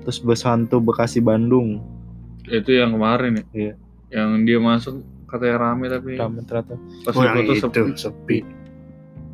[0.00, 1.80] terus bus hantu Bekasi Bandung
[2.44, 3.44] Itu yang kemarin ya.
[3.52, 3.74] Iya.
[4.14, 7.80] Yang dia masuk katanya rame tapi kami ternyata pas Oh, itu sepi.
[7.94, 8.38] sepi.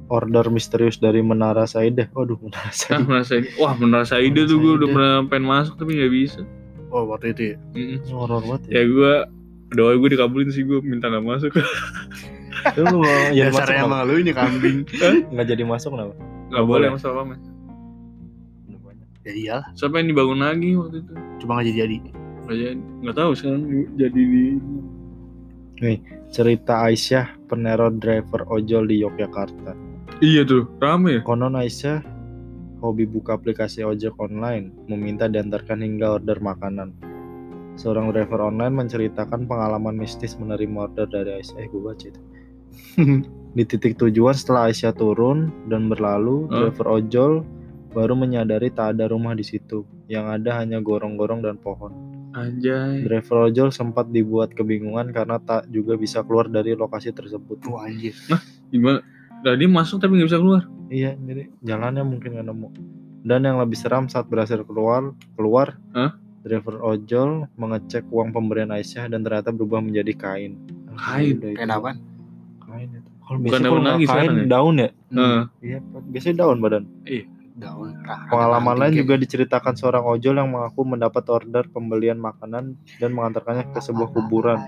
[0.08, 4.72] order misterius dari Menara Saidah waduh Menara Ah, Saidah merasa wah merasa ide tuh gue
[4.76, 6.40] udah pernah pengen masuk tapi nggak bisa.
[6.90, 7.56] Oh, waktu itu ya.
[7.72, 7.98] Mm-mm.
[8.10, 9.12] horor banget ya Ya gue
[9.70, 11.54] doa gue dikabulin sih gue minta nggak masuk.
[12.76, 14.78] lu masuk Dasarnya emang lu ini kambing.
[15.32, 16.14] nggak jadi masuk kenapa
[16.50, 17.38] Nggak boleh masalah mas.
[19.20, 21.12] ya iyalah, Siapa yang dibangun lagi waktu itu?
[21.38, 21.96] cuma nggak jadi jadi.
[22.40, 22.80] Nggak jadi.
[23.00, 24.44] Nggak tahu sekarang di- jadi di
[26.30, 29.72] Cerita Aisyah peneror driver ojol di Yogyakarta.
[30.20, 31.20] Iya tuh, rame ya.
[31.20, 32.04] Konon Aisyah
[32.80, 36.96] hobi buka aplikasi ojek online, meminta diantarkan hingga order makanan.
[37.76, 41.56] Seorang driver online menceritakan pengalaman mistis menerima order dari Aisyah.
[41.60, 42.20] Eh, gue baca itu.
[43.56, 46.68] Di titik tujuan setelah Aisyah turun dan berlalu, Hah?
[46.68, 47.32] driver ojol
[47.90, 49.82] baru menyadari tak ada rumah di situ.
[50.06, 51.90] Yang ada hanya gorong-gorong dan pohon.
[52.30, 53.02] Anjay.
[53.02, 57.66] Driver ojol sempat dibuat kebingungan karena tak juga bisa keluar dari lokasi tersebut.
[57.66, 58.14] Wah anjir.
[58.70, 59.02] Gimana?
[59.40, 60.62] Tadi masuk tapi nggak bisa keluar.
[60.90, 62.68] Iya, jadi jalannya mungkin nggak nemu.
[63.24, 66.16] Dan yang lebih seram saat berhasil keluar, keluar, Hah?
[66.40, 70.56] driver ojol mengecek uang pemberian Aisyah dan ternyata berubah menjadi kain.
[70.96, 71.36] Kain?
[71.40, 72.00] Kain apaan?
[72.64, 73.08] Kain itu.
[73.20, 74.46] Kalau Bukan biasa daun lagi kain sekarang ya?
[74.48, 74.88] daun ya?
[75.12, 75.42] Heeh.
[75.62, 75.78] Iya,
[76.10, 76.84] biasanya daun badan.
[77.60, 77.92] Daun.
[78.32, 83.80] Pengalaman lain juga diceritakan seorang ojol yang mengaku mendapat order pembelian makanan dan mengantarkannya ke
[83.84, 84.58] sebuah kuburan.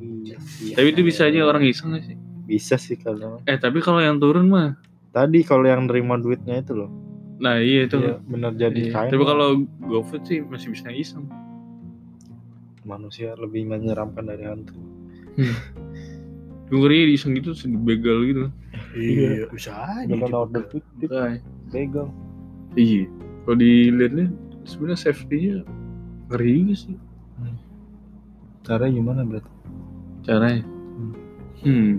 [0.00, 0.74] Iya, iya.
[0.74, 2.16] Tapi itu bisa aja orang iseng nggak sih?
[2.52, 4.76] Bisa sih kalau Eh tapi kalau yang turun mah,
[5.10, 6.90] tadi kalau yang nerima duitnya itu loh.
[7.36, 7.96] nah iya itu.
[7.98, 8.92] Iya, bener jadi Iya.
[8.92, 9.10] kain.
[9.10, 9.48] Tapi kalau
[9.82, 11.26] GoFood sih masih bisa iseng.
[12.82, 14.74] manusia lebih menyeramkan dari hantu.
[16.66, 18.44] Gue ngeri iseng gitu sedih begal gitu.
[18.92, 20.02] Iya, bisa aja.
[20.04, 20.42] Dengan juga.
[20.42, 21.40] order tip Makanya.
[21.68, 22.06] begal.
[22.74, 23.06] Iya.
[23.42, 24.32] Kalau dilihat-lihat
[24.64, 25.56] sebenarnya safety-nya
[26.28, 26.96] ngeri juga sih
[28.62, 29.50] Caranya gimana berarti?
[30.22, 30.62] caranya.
[30.62, 31.14] Hmm.
[31.62, 31.94] Hmm.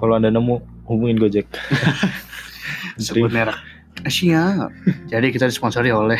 [0.00, 1.46] Kalau anda nemu hubungin Gojek.
[3.00, 3.56] Sebut merek.
[4.00, 4.70] Ah, Siap.
[5.12, 6.16] Jadi kita disponsori oleh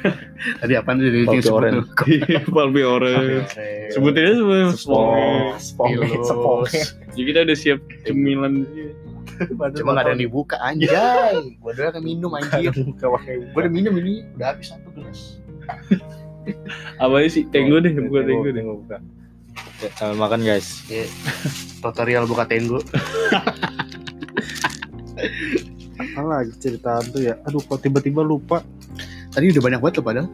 [0.64, 1.72] Tadi apa nih Palpi disebut Oren.
[1.76, 1.86] tuh?
[2.56, 3.44] Palpi orang.
[3.44, 4.72] Oren.
[4.72, 5.60] Sponge.
[5.60, 6.00] Sponge.
[6.00, 6.24] Pilus.
[6.24, 6.80] Sponge.
[7.12, 8.64] Jadi kita udah siap cemilan.
[9.76, 11.36] Cuma gak ada yang dibuka anjay.
[11.60, 12.72] Gua doang yang minum anjir.
[12.72, 13.06] Buka
[13.52, 15.40] Gua udah minum ini udah habis satu gelas.
[16.96, 17.44] Apa sih?
[17.52, 18.64] Tenggo deh, bukan tenggo deh.
[18.64, 18.96] Tenggo buka.
[19.80, 20.84] Ya, sambil makan guys.
[21.80, 22.84] Tutorial buka tenggo.
[25.96, 27.40] Apa lagi cerita hantu ya?
[27.48, 28.60] Aduh kok tiba-tiba lupa.
[29.32, 30.28] Tadi udah banyak banget loh padahal.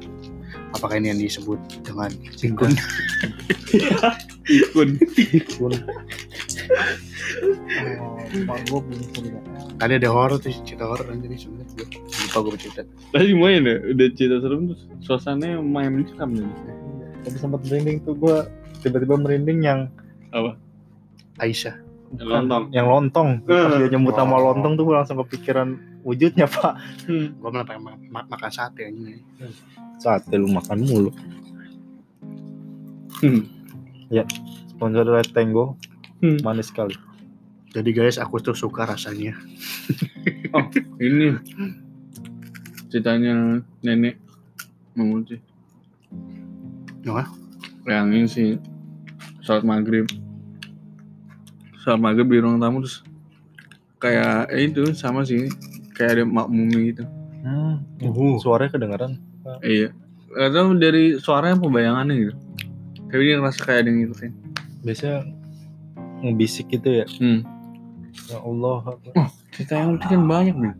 [0.74, 2.10] Apakah ini yang disebut dengan
[2.42, 2.74] pikun?
[4.50, 4.98] Ikun.
[5.54, 5.72] Pun.
[8.02, 8.18] Oh,
[8.50, 9.38] Mak gua belum cerita.
[9.78, 11.86] Tadi ada horor tuh cerita horor anjir nih sebenarnya.
[11.86, 11.86] Gua
[12.36, 12.82] Lupa gue cerita.
[13.14, 16.50] Tadi main ya, udah cerita serem terus suasananya main seram nih.
[17.22, 18.50] Tadi sempat merinding tuh gua
[18.86, 19.80] tiba-tiba merinding yang
[21.36, 21.82] Aisyah.
[22.16, 22.70] Lontong.
[22.70, 23.42] yang lontong.
[23.42, 24.42] Pas dia nyebut nama Oh.
[24.48, 26.78] lontong tuh gua langsung kepikiran wujudnya pak.
[27.36, 29.20] Gua malah pengen ma- ma- makan sate anjing.
[29.96, 31.10] Sate lu makan mulu.
[33.18, 33.42] Hmm.
[34.68, 35.74] Sponsor dari Tango
[36.16, 36.38] Hmm.
[36.40, 36.94] manis sekali.
[37.70, 39.36] Jadi guys, aku tuh suka rasanya.
[40.96, 41.36] Ini
[42.88, 43.34] ceritanya
[43.82, 44.16] nenek
[44.94, 45.36] memuji.
[47.04, 47.28] Apa?
[47.84, 48.48] Yang ini sih
[49.46, 50.10] sholat maghrib.
[51.86, 53.06] Sholat maghrib di ruang tamu terus
[54.02, 55.46] kayak eh, itu sama sih
[55.94, 57.04] kayak ada makmumnya gitu.
[57.46, 57.86] Hmm.
[58.02, 58.36] Uh.
[58.42, 59.12] Suaranya kedengeran.
[59.62, 59.94] Iya.
[60.34, 62.34] Gak tau dari suaranya apa bayangannya gitu.
[63.06, 64.32] Tapi dia ngerasa kayak ada yang ngikutin.
[64.82, 65.18] Biasanya
[66.26, 67.06] ngebisik gitu ya.
[67.22, 67.46] Hmm.
[68.26, 68.98] Ya Allah.
[69.54, 70.74] Cerita yang lucu kan banyak nih.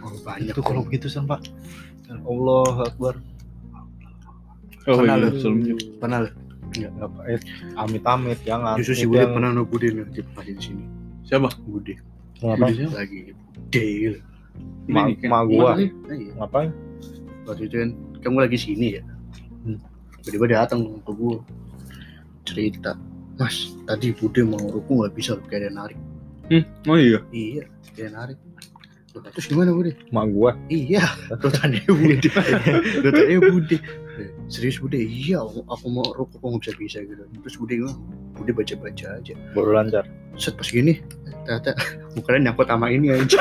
[0.00, 1.42] Oh, banyak Itu kalau begitu san pak.
[2.06, 3.14] Ya Allah Akbar.
[4.86, 5.62] Oh Pernah iya, lu?
[5.62, 6.41] juga.
[6.72, 7.40] Nggak apa eh,
[7.76, 8.74] amit-amit jangan.
[8.76, 10.22] Justru si Itu Bude yang- pernah no Bude nih di
[10.58, 10.84] sini.
[11.22, 11.48] Siapa?
[11.62, 11.94] Bude
[12.34, 12.64] Kenapa?
[12.64, 12.94] Bude siapa?
[12.96, 13.40] lagi gitu.
[14.84, 15.28] Ma- Ini, kan?
[15.28, 15.70] ma gua.
[15.76, 16.32] Iya.
[16.36, 16.70] Ngapain?
[17.44, 19.02] Waktu itu kan kamu lagi sini ya.
[19.62, 19.78] Hmm.
[20.20, 21.38] Tiba-tiba datang ke gua
[22.44, 22.98] cerita.
[23.36, 25.98] Mas, tadi Bude mau ruku nggak bisa kayak narik.
[26.46, 27.18] Hmm, oh iya.
[27.30, 28.38] Iya, kayak narik.
[29.12, 29.92] Terus gimana Bude?
[30.08, 30.56] Mak gua.
[30.66, 32.28] Iya, lu tanya Bude.
[33.04, 33.76] Lu tanya Bude.
[34.48, 34.96] Serius Bude?
[34.96, 37.22] Iya, aku mau ruku kok nggak bisa bisa gitu.
[37.44, 37.96] Terus Bude gimana?
[38.32, 39.34] Bude baca-baca aja.
[39.52, 40.04] Baru lancar.
[40.40, 40.96] set pas gini
[41.44, 41.76] ternyata
[42.16, 43.36] mukanya nyangkut sama ini aja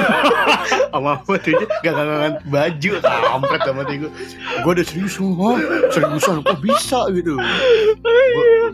[0.92, 4.12] sama apa tuh gak gak baju kampret sama tuh gue
[4.60, 5.56] gue udah serius oh
[5.88, 7.40] seriusan kok bisa gitu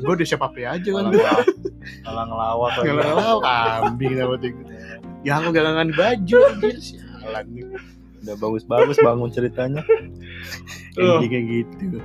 [0.02, 1.14] gue udah siap apa aja kan
[2.04, 2.88] Malah ngelawak lagi.
[2.90, 4.50] ngelau kambing sama tuh
[5.28, 7.68] ya aku gak gangan baju anjir sialan nih
[8.18, 9.84] Udah bagus-bagus bangun ceritanya.
[10.98, 11.22] Oh.
[11.22, 12.02] endingnya gitu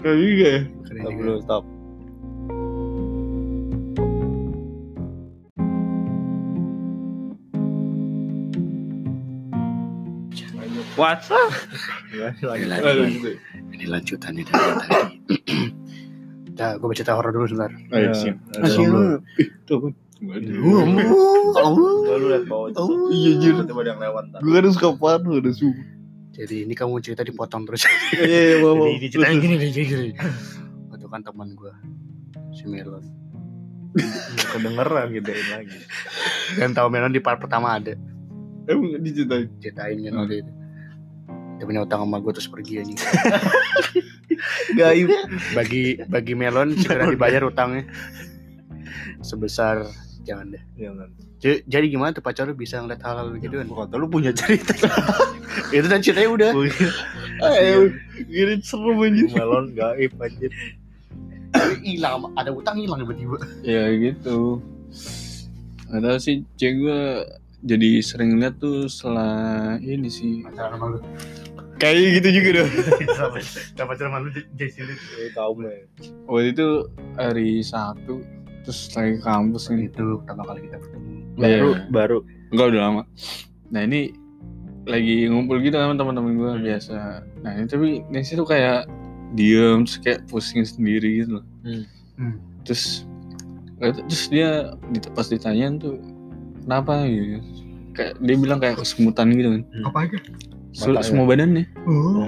[0.00, 0.60] Kayak juga ya.
[0.64, 1.64] Bukan Stop dulu, stop.
[10.96, 11.52] What's up?
[12.16, 13.36] Lagi, Lagi,
[13.72, 15.16] ini lanjutannya dari yang tadi
[16.58, 17.72] Dah, gue baca cerita horor dulu sebentar.
[17.92, 18.36] Ayo, siap.
[18.56, 19.96] Ada dulu.
[22.44, 22.68] Bawah.
[23.08, 23.52] Iya, Jir.
[23.56, 24.24] Tiba-tiba ada yang lewat.
[24.30, 24.40] ntar.
[24.44, 25.72] Gue kan suka parno, ada suhu.
[26.30, 27.84] Jadi ini kamu cerita dipotong terus.
[28.16, 28.86] Iya, iya, mau, mau.
[28.88, 30.10] Jadi diceritain gini nih, gini, gini.
[30.92, 31.72] Waktu kan teman gue
[32.54, 33.04] si Melon.
[34.54, 35.82] kedengeran gitu lagi
[36.54, 37.98] Dan tahu Melon di part pertama ada.
[38.70, 39.50] Emang diceritain.
[39.58, 40.52] Ceritain kan waktu itu.
[41.58, 42.94] Dia punya utang sama gue terus pergi aja.
[44.78, 45.10] gaib
[45.52, 47.84] Bagi bagi Melon segera dibayar utangnya.
[49.20, 49.84] Sebesar
[50.22, 50.62] jangan deh.
[50.74, 51.08] jangan
[51.40, 53.66] J- Jadi gimana tuh pacar lu bisa ngeliat hal-hal gitu kan?
[53.66, 54.76] kata lu punya cerita
[55.76, 56.50] Itu kan ceritanya udah.
[57.40, 57.88] Eh,
[58.22, 59.32] gini seru anjir.
[59.32, 60.52] melon gaib anjir
[61.82, 63.38] hilang ada utang hilang tiba-tiba.
[63.62, 64.62] Ya gitu.
[65.90, 67.00] Tau sih, cewek gue
[67.60, 70.46] jadi sering lihat tuh setelah ini sih.
[70.46, 70.98] Pacaran sama lu.
[71.76, 72.62] Kayak gitu juga.
[73.74, 74.94] Gak pacaran sama lu itu.
[75.34, 75.82] tahu men
[76.30, 76.68] Waktu itu
[77.18, 78.22] hari Sabtu,
[78.70, 79.90] terus lagi ke kampus nih.
[79.90, 81.10] Itu pertama kali kita ketemu.
[81.34, 81.82] baru Iya.
[81.90, 82.18] baru
[82.50, 83.02] Enggak udah lama.
[83.68, 84.00] Nah ini
[84.86, 86.94] lagi ngumpul gitu sama teman-teman gue biasa.
[87.42, 88.86] Nah ini tapi Nancy tuh kayak
[89.34, 91.44] diem terus kayak pusing sendiri gitu loh.
[91.62, 91.84] Hmm.
[92.14, 92.34] Hmm.
[92.62, 93.06] Terus
[93.80, 94.74] terus dia
[95.14, 95.98] pas ditanyain tuh
[96.62, 97.38] kenapa gitu.
[97.90, 99.62] Kayak dia bilang kayak kesemutan gitu kan.
[99.86, 100.18] Apa aja?
[100.70, 101.02] Se- Matanya.
[101.02, 101.64] semua badannya.
[101.82, 102.22] Oh.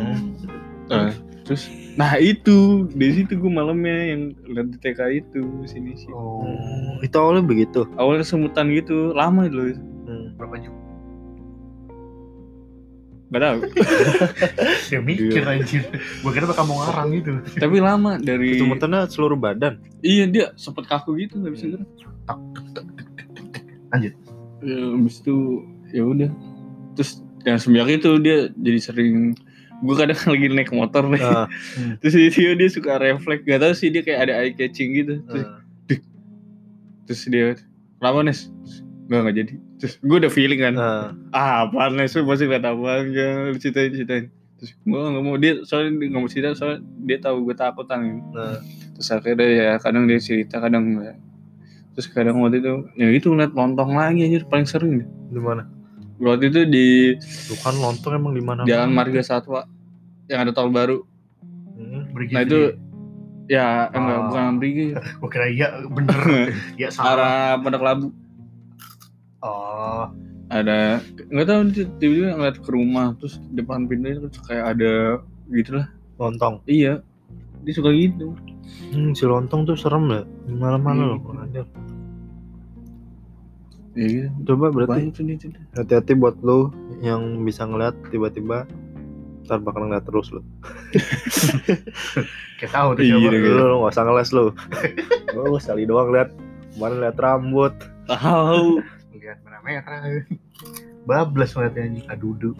[0.90, 1.66] Nah, terus
[1.98, 6.09] nah itu di situ gue malamnya yang lihat di TK itu sini sih.
[6.14, 6.46] Oh.
[7.05, 9.66] itu awalnya begitu Awalnya kesemutan gitu, lama itu loh.
[10.09, 10.26] hmm.
[10.40, 10.72] Berapa jam?
[13.33, 13.59] Gak tahu.
[14.92, 15.88] Ya mikir anjir.
[16.20, 17.33] Gua kira bakal mau ngarang gitu.
[17.57, 21.88] Tapi lama dari kesemutannya seluruh badan Iya dia sempet kaku gitu nggak bisa gerak.
[23.88, 24.14] Lanjut.
[24.62, 25.37] Ya, habis itu
[25.96, 26.31] ya udah.
[26.92, 29.33] Terus yang semenjak itu dia jadi sering
[29.83, 31.47] gue kadang lagi naik motor nih nah,
[32.01, 33.42] terus dia, dia suka refleks.
[33.42, 35.14] Gak tau sih dia kayak ada eye catching gitu.
[35.27, 35.59] Terus, nah.
[37.11, 37.45] terus dia
[37.99, 38.40] kenapa Nes?
[39.11, 39.55] Gak gak jadi.
[39.83, 40.75] Terus gue udah feeling kan.
[40.79, 42.14] Nah, ah apaan Nes?
[42.14, 44.25] Lu pasti apaan kan lu ceritain ceritain.
[44.62, 47.87] Terus gue gak mau dia soalnya dia gak mau cerita soalnya dia tahu gue takut
[47.90, 48.01] kan.
[48.33, 48.62] Nah.
[48.92, 51.16] terus akhirnya ya kadang dia cerita kadang enggak
[51.92, 55.68] terus kadang waktu itu ya itu ngeliat lontong lagi anjir paling sering deh di mana
[56.22, 56.87] waktu itu di
[57.48, 59.66] bukan lontong emang di mana Jalan Marga Satwa
[60.26, 61.02] yang ada tol baru
[61.72, 62.14] Hmm.
[62.30, 62.78] nah itu
[63.48, 64.24] ya enggak Oh.
[64.28, 64.87] bukan Ambrigi
[65.18, 66.14] Gua kira iya bener.
[66.80, 67.11] Ya salah.
[67.12, 68.08] arah Pondok Labu
[69.40, 70.06] Oh.
[70.46, 74.92] ada nggak tahu tiba-tiba ngeliat ke rumah terus depan pintunya terus kayak ada
[75.48, 77.00] gitulah lontong iya
[77.61, 78.37] dia suka gitu
[78.90, 81.24] hmm, si lontong tuh serem ya malam-malam Hmm.
[81.24, 81.64] loh anjir.
[83.94, 85.12] Iya coba berarti
[85.72, 88.64] hati-hati buat lo yang bisa ngeliat tiba-tiba
[89.42, 90.40] ntar bakal ngeliat terus lo
[92.57, 93.35] Kayak tahu tuh Iya, siapa.
[93.35, 93.50] gitu.
[93.59, 94.44] lo gak usah ngeles lo
[95.35, 96.31] lo sekali doang liat
[96.72, 97.74] kemarin liat rambut
[98.05, 98.81] tahu
[99.12, 100.26] Lihat merah-merah.
[101.05, 102.07] Bablas ngeliatnya anjing.
[102.09, 102.50] Adudu.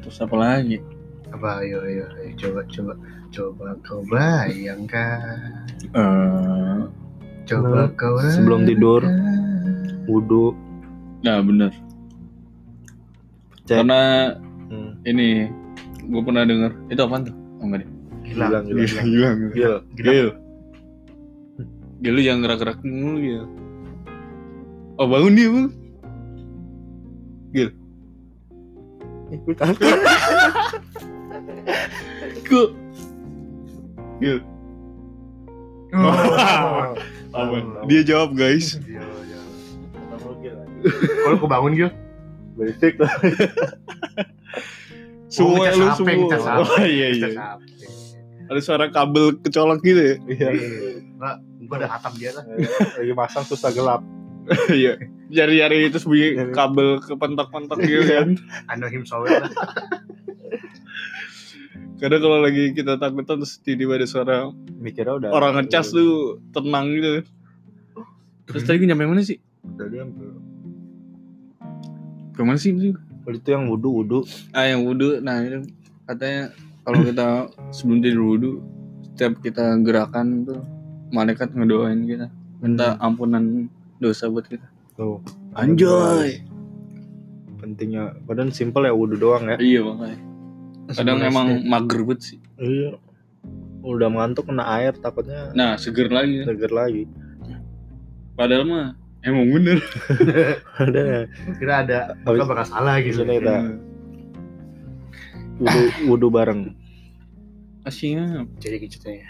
[0.00, 0.78] terus apa lagi
[1.30, 2.94] Apa ayo ayo, ayo coba coba
[3.30, 5.66] coba kau bayangkan.
[5.88, 6.78] Eh,
[7.50, 9.02] Coba Nah, kau sebelum tidur.
[10.10, 10.54] wudhu
[11.22, 11.70] nah bener
[13.68, 13.78] Cek.
[13.78, 14.00] karena
[14.72, 14.92] hmm.
[15.06, 15.46] ini
[16.02, 17.90] gue pernah denger itu apa tuh oh, enggak deh
[18.30, 18.50] Hilang.
[18.50, 18.70] Hilang, hilang.
[18.70, 19.50] Gila, gila, gila.
[19.50, 20.28] Gil Gil.
[22.00, 23.44] Gil lu jangan gerak-gerak mulu Gil.
[25.00, 25.68] Oh bangun dia bang.
[29.30, 29.82] ikut aku.
[34.20, 34.38] Gil.
[35.94, 36.94] Oh.
[37.88, 38.78] Dia jawab guys.
[38.86, 39.40] Iya, iya.
[41.26, 41.90] Kalau kau bangun gitu.
[42.58, 43.08] berisik tuh
[45.32, 46.08] Semua lu HP,
[46.60, 47.28] Oh iya iya.
[48.50, 50.14] Ada suara kabel kecolok gitu ya.
[50.28, 50.48] iya
[51.16, 51.36] Enggak,
[51.70, 52.44] gua ada hatam dia lah.
[52.98, 54.02] lagi pasang susah gelap
[54.74, 54.98] Iya.
[55.30, 58.34] Jari-jari itu bunyi kabel kepentok-pentok gitu kan.
[58.74, 59.46] Know him lah.
[62.00, 64.36] Kadang kalau lagi kita takutan terus tiba-tiba ada suara
[64.74, 67.28] mikirnya udah orang ngecas tuh tenang gitu.
[68.48, 69.36] Terus tadi gue nyampe mana sih?
[69.76, 70.24] tadi sampai
[72.32, 72.72] Ke mana sih?
[72.72, 72.96] itu?
[73.28, 74.18] itu yang wudhu wudhu
[74.50, 75.62] Ah yang wudhu, nah itu
[76.02, 76.50] katanya
[76.82, 77.26] kalau kita
[77.76, 78.50] sebelum tidur wudhu,
[79.06, 80.58] setiap kita gerakan tuh
[81.12, 82.26] malaikat ngedoain kita,
[82.58, 83.68] minta ampunan
[84.00, 84.64] dosa buat kita.
[84.96, 85.20] tuh
[85.52, 86.42] Anjay.
[87.56, 90.18] pentingnya padahal simpel ya wudhu doang ya Iya makanya.
[90.92, 91.66] Kadang Sebelum emang SD.
[91.66, 92.38] mager banget sih.
[92.56, 92.90] iya
[93.80, 96.42] udah ngantuk kena air takutnya Nah seger lagi.
[96.42, 97.08] seger lagi
[98.34, 98.86] Padahal mah
[99.20, 99.78] emang bener.
[100.82, 101.20] ada ya
[101.56, 103.20] kira ada Habis- bakal salah gitu.
[103.20, 103.56] kita
[105.56, 106.72] wudhu wudhu bareng
[107.80, 108.44] Asyik.
[108.60, 109.24] Jadi gitu ceritanya.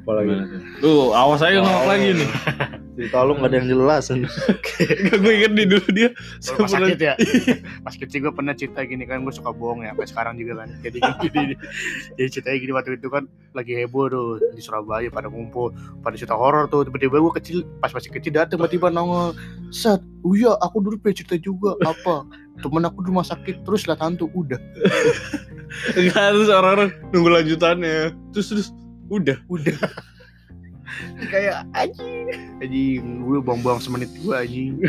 [0.00, 0.34] Apalagi?
[0.82, 1.14] Tuh?
[1.14, 2.30] Awas aja ngomong lagi nih.
[2.94, 4.04] cerita lu nggak ada yang jelas.
[4.74, 6.08] Gak gue inget nih dulu dia.
[6.38, 7.14] Pas sakit ya?
[7.86, 10.68] Pas kecil gue pernah cerita gini kan gue suka bohong ya sampai sekarang juga kan.
[10.82, 10.98] Jadi
[11.30, 11.54] gini
[12.14, 16.38] jadi ceritanya gini waktu itu kan lagi heboh tuh di Surabaya pada ngumpul pada cerita
[16.38, 16.86] horor tuh.
[16.86, 19.34] Tiba-tiba gue kecil pas masih kecil datang tiba-tiba nongol.
[19.74, 21.74] Set oh iya aku dulu punya cerita juga.
[21.82, 22.26] Apa?
[22.62, 23.66] Temen aku di rumah sakit.
[23.66, 24.58] Terus lihat hantu udah.
[25.98, 28.14] Enggak terus orang-orang nunggu lanjutannya.
[28.30, 28.68] Terus terus
[29.10, 29.38] udah.
[29.48, 29.74] udah.
[31.32, 32.28] Kayak anjing.
[32.60, 34.80] Anjing gue buang-buang semenit gue anjing.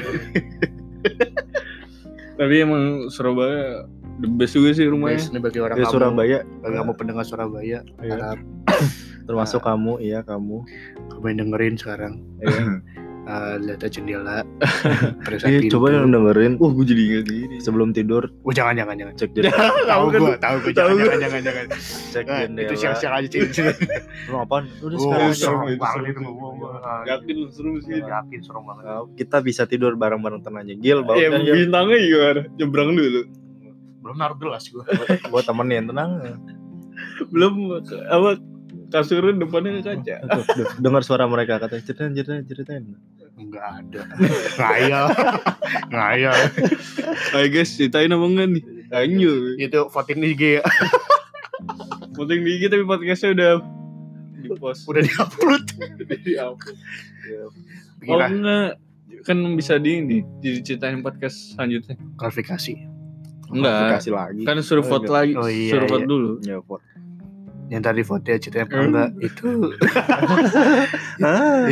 [2.39, 3.87] Tapi emang Surabaya
[4.19, 5.19] the best juga sih rumahnya.
[5.19, 5.93] Guys, ini bagi orang di kamu.
[5.93, 6.39] Surabaya.
[6.63, 7.79] Bagi kamu pendengar Surabaya.
[8.03, 8.11] Iya.
[8.11, 8.37] harap.
[9.27, 10.63] Termasuk kamu iya kamu.
[11.11, 12.13] Kamu yang dengerin sekarang.
[12.43, 12.83] Iya.
[13.25, 14.45] eh, lihat aja jendela.
[15.25, 15.73] Periksa Iya, pintu.
[15.75, 16.53] coba yang dengerin.
[16.55, 17.57] Wah, gue jadi inget gini.
[17.59, 18.29] sebelum tidur.
[18.41, 19.13] Oh jangan jangan jangan.
[19.15, 19.57] Cek jendela.
[19.85, 20.19] Tahu kan?
[20.19, 21.01] gue tahu gue jangan, gua.
[21.01, 21.65] jangan jangan jangan.
[22.11, 22.65] Cek Nah, jendela.
[22.65, 23.61] itu siang-siang aja cerita
[24.25, 24.63] lu apaan?
[24.79, 26.21] Udah Oh, sekarang serem banget serem itu.
[27.05, 27.97] Yakin lu seru sih.
[27.97, 28.83] yakin serem banget.
[29.15, 30.73] Kita bisa tidur bareng-bareng tenang aja.
[30.75, 31.55] Gil Ya, bangun Gil?
[31.59, 32.41] bintangnya gimana?
[32.55, 33.21] Nyebrang dulu.
[33.99, 34.85] belum naruh gelas gue
[35.25, 36.37] gua temenin tenang.
[37.27, 37.73] Belum
[38.07, 38.37] apa
[38.87, 40.15] kasurnya depannya ke kaca.
[40.77, 42.83] Dengar suara mereka katanya ceritain ceritain ceritain
[43.35, 44.01] nggak ada
[44.55, 45.05] ngayal
[45.91, 46.37] ngayal
[47.33, 48.63] Ayo guys, ceritain apa enggak nih?
[48.89, 49.33] Ayo.
[49.57, 50.63] itu voting di IG ya
[52.13, 53.51] Penting dikit tapi podcastnya udah
[54.37, 54.85] di post.
[54.85, 55.63] udah diupload
[56.21, 56.77] di upload.
[57.35, 57.49] Oh
[57.99, 58.69] Kira enggak.
[59.21, 61.97] Kan bisa di ini, jadi ceritain podcast selanjutnya.
[62.15, 62.73] klarifikasi
[63.47, 63.99] Enggak.
[63.99, 65.17] kasih lagi Kan suruh Oh, vote enggak.
[65.19, 66.07] lagi, Oh, iya, suruh vote iya.
[66.07, 66.31] dulu.
[66.41, 66.85] ya vote
[67.67, 68.85] yang tadi vote ya ceritanya apa Hmm.
[68.85, 69.49] enggak itu
[71.23, 71.65] Hah?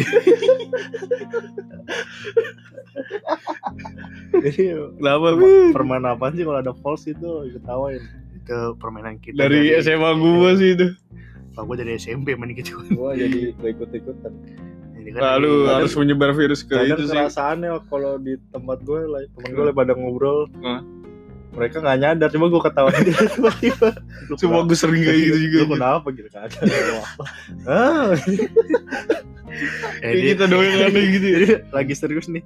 [4.36, 5.28] Iya, Kenapa?
[5.72, 8.02] permainan apaan sih kalau ada false itu ketawain
[8.34, 10.88] itu permainan kita Dari SMA gua sih itu.
[11.54, 14.34] Kalau gue dari SMP main gitu gua jadi ikut-ikutan
[14.94, 17.14] Jadi kan Lalu dari- harus menyebar virus ke kadang itu sih.
[17.14, 20.50] kerasaannya kalau di tempat gue temen gue lagi pada ngobrol?
[21.54, 23.90] Mereka nggak nyadar cuma gue ketawain dia tiba-tiba.
[24.42, 25.58] Cuma gue sering kayak gitu juga.
[25.62, 27.26] lu kenapa gitu kan apa.
[27.70, 28.12] Ah.
[30.02, 31.38] Kayak kita doang yang aneh gitu ya.
[31.38, 32.42] jadi lagi serius nih.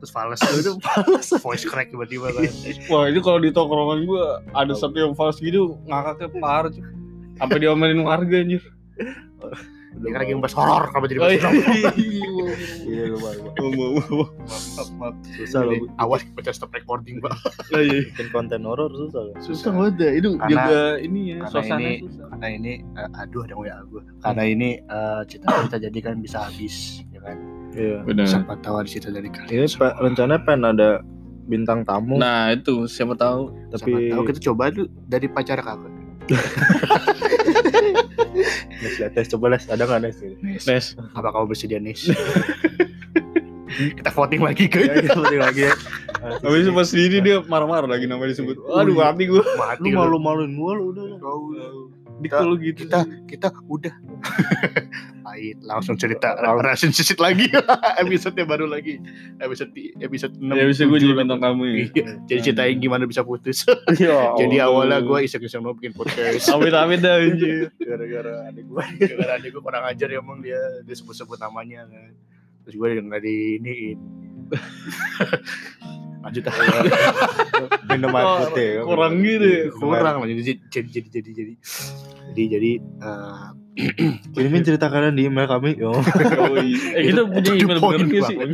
[0.00, 0.76] Terus fals itu
[1.44, 2.44] voice crack tiba-tiba kan.
[2.92, 6.84] Wah itu kalau di tongkrongan gua ada satu yang fals gitu ngakaknya parah cuy.
[7.40, 8.60] Sampai diomelin warga anjir.
[9.92, 11.90] Dia kan lagi ngebahas horor kalau jadi Oh, bahas iya.
[12.80, 13.36] iya lu Bang.
[13.52, 14.22] Mau, mau, mau.
[14.40, 17.34] maaf maaf susah lo awas kita stop recording pak
[17.74, 18.06] Oh, iya.
[18.06, 20.10] bikin konten horor susah lo Susah banget dah.
[20.12, 22.24] Itu juga ini ya, karena suasana ini- susah.
[22.30, 26.38] karena ini eh, aduh ada WA gue karena ini eh, cerita kita jadi kan bisa
[26.42, 26.76] habis
[27.08, 27.36] ya kan
[27.72, 28.26] iya Benar.
[28.26, 30.90] siapa tahu ada cerita dari kalian ini rencananya pengen ada
[31.42, 33.50] bintang tamu Nah itu siapa tahu.
[33.68, 35.92] tapi tapi tahu kita coba dulu dari pacar kakak
[38.30, 40.16] Nes, lihat, Nes, coba les ada nggak nes
[40.66, 40.86] Nes.
[41.18, 42.06] apa kamu bersedia Nis
[43.70, 44.78] kita voting lagi ya, ke
[45.08, 45.74] kita penting lagi ya.
[46.44, 48.60] Habis itu pas ini dia marah-marah lagi namanya disebut.
[48.76, 49.40] Aduh mati gua.
[49.56, 51.06] mati lu malu-maluin gua lu udah
[52.28, 52.84] kalau gitu.
[52.84, 53.94] kita kita udah.
[55.24, 56.34] Pahit langsung cerita.
[56.42, 56.66] Langsung.
[56.66, 57.46] relationship lagi.
[58.02, 58.98] Episode baru lagi.
[59.38, 59.70] Episode
[60.02, 61.74] episode 6 Ya bisa gue jadi bintang kamu ya.
[61.76, 63.62] Iya, jadi ceritain gimana bisa putus.
[63.96, 66.50] Ya jadi awalnya gue iseng-iseng mau bikin podcast.
[66.50, 67.70] Amit-amit dah anjir.
[67.78, 68.82] gara-gara adik gua.
[68.98, 72.10] Gara-gara adik gue kurang ajar ya emang dia dia sebut-sebut namanya kan.
[72.66, 73.98] Terus gue nggak di iniin
[76.24, 76.54] lanjut ah
[77.88, 78.70] minum air putih.
[78.84, 79.64] kurang gitu ya?
[79.72, 81.54] kurang lah jadi jadi jadi jadi jadi.
[82.30, 83.46] Jadi jadi eh,
[84.38, 85.90] kirimin cerita kalian di email kami yo.
[86.40, 86.78] Oh, iya.
[86.96, 88.36] Eh kita punya email bener gak sih?
[88.38, 88.52] Bang.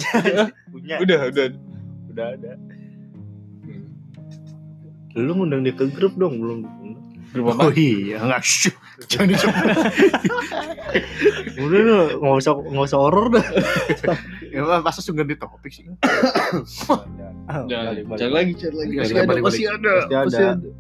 [0.72, 0.96] punya.
[1.02, 1.46] Udah, udah.
[2.12, 2.52] udah ada.
[5.16, 6.58] Lu ngundang dia ke grup dong belum.
[7.34, 7.74] Grup oh apa?
[7.76, 8.72] iya nggak syuh
[9.12, 9.56] jangan disebut
[11.58, 13.46] udah lu nggak usah nggak usah horor dah
[14.56, 15.84] ya masa langsung ganti topik sih
[17.46, 18.92] Jangan, cari lagi, cari lagi.
[18.96, 19.94] Balik, Pasti balik, ada, pasti ada.
[20.24, 20.70] Pasti ada.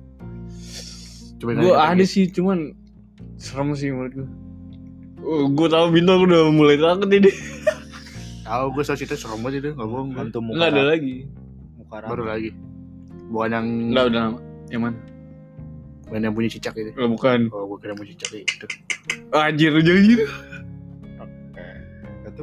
[1.36, 2.72] coba Gue ada sih, cuman
[3.36, 4.28] serem sih menurut gue.
[5.20, 7.30] Oh, gue tahu bintang udah mulai takut ini.
[8.42, 10.18] tahu gue soal cerita serem banget itu nggak bohong gua.
[10.22, 11.16] hantu muka Enggak ada lagi.
[11.76, 12.50] muka baru lagi
[13.26, 14.38] bukan yang Enggak udah lama.
[14.66, 14.98] Yang mana?
[16.02, 17.38] bukan yang punya cicak itu Oh, bukan.
[17.50, 18.66] oh gue kira punya cicak itu
[19.28, 20.24] Anjir, jangan gitu.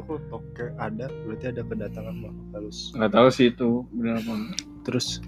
[0.04, 4.32] Kalau toke ada berarti ada kedatangan makhluk halus Enggak tahu sih itu benar apa
[4.82, 5.18] terus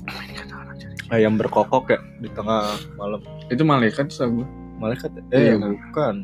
[1.09, 2.65] ayam berkokok ya di tengah
[2.95, 4.47] malam Itu malaikat sih gue.
[4.77, 5.09] malaikat?
[5.31, 5.73] Iya, eh kan?
[5.73, 6.15] bukan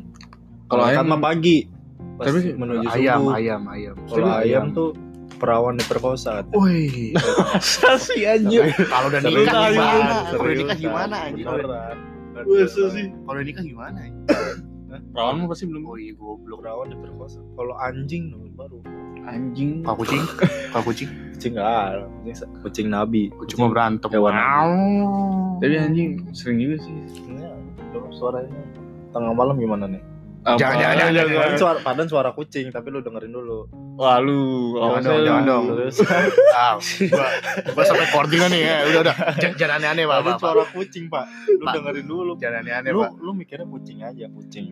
[0.67, 1.65] Kalau ayam mah pagi
[2.13, 4.89] pas Tapi- menuju ayam subuh ayam ayam kalau Tapi ayam tuh
[5.33, 8.69] perawan diperkosa Woi, Masa sih anjir?
[8.85, 10.15] kalau udah nikah gimana?
[10.29, 11.45] Kalau udah nikah gimana anjir?
[12.33, 13.05] Masa sih?
[13.09, 13.99] Kalau udah nikah gimana?
[15.11, 15.83] Mah pasti belum.
[15.83, 16.63] Oh iya goblok.
[16.63, 17.43] Perawan diperkosa.
[17.53, 18.79] Kalau anjing baru.
[19.23, 19.83] Anjing.
[19.83, 20.19] Pak kucing,
[20.71, 22.05] pak kucing, Kucing enggak ada.
[22.23, 23.31] Kucing, kucing nabi.
[23.31, 24.07] kucing mau berantem.
[24.11, 24.35] Hewan.
[25.59, 26.95] Tapi anjing sering juga sih.
[27.39, 27.51] Ya,
[27.95, 28.51] lu suaranya
[29.11, 30.03] tengah malam gimana nih?
[30.43, 30.59] Apa?
[30.59, 33.63] Jangan, jangan, jangan, Padahal suara, padahal suara kucing, tapi lu dengerin dulu.
[33.95, 34.75] Wah lu.
[34.75, 35.47] Jangan dong, jangan lu.
[35.47, 35.63] dong.
[35.71, 35.95] Terus
[36.59, 36.75] Ah,
[37.07, 37.27] gua,
[37.71, 38.75] gua sampai recording nih ya.
[38.91, 39.15] Udah udah.
[39.39, 40.35] Jangan, jangan aneh-aneh, Pak.
[40.43, 41.25] suara kucing, Pak.
[41.47, 41.73] Lu Pak.
[41.79, 42.31] dengerin dulu.
[42.35, 43.11] Jangan aneh-aneh, Lu Pak.
[43.23, 44.65] lu mikirnya kucing aja, kucing.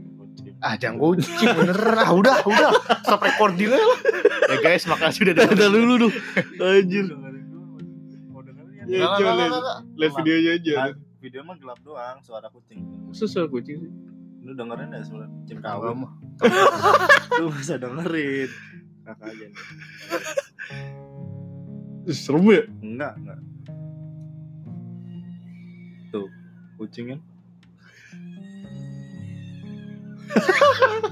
[0.62, 1.98] Ah, jangan kucing beneran.
[1.98, 2.70] Ah, udah, udah.
[3.02, 3.82] Stop recording lah.
[4.46, 5.50] Ya guys, makasih udah.
[5.50, 6.08] Ada dulu dulu.
[6.62, 7.10] Anjir.
[7.10, 7.44] Dengerin
[8.46, 8.86] dengerin ya?
[8.86, 9.32] Ya, coba
[9.98, 10.12] lihat.
[10.22, 10.74] videonya aja.
[10.78, 12.82] Ah, Video mah gelap doang, suara kucing.
[13.14, 13.92] Susah kucing sih.
[14.42, 16.06] Lu dengerin ya suara kucing kawin.
[17.42, 18.50] Lu bisa dengerin.
[19.06, 19.58] Kakak aja nih.
[22.10, 22.64] Serem ya?
[22.82, 23.40] Enggak, enggak.
[26.10, 26.30] Tuh,
[26.82, 27.20] kucing kan.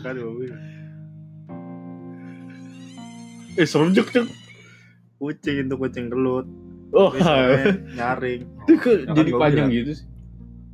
[0.09, 0.47] Aduh.
[3.59, 4.07] Eh serem jok.
[5.20, 6.47] kucing itu kucing gelut.
[6.95, 7.11] Oh.
[7.93, 8.47] Nyaring.
[8.65, 10.07] Itu kok Ya jadi panjang gitu sih.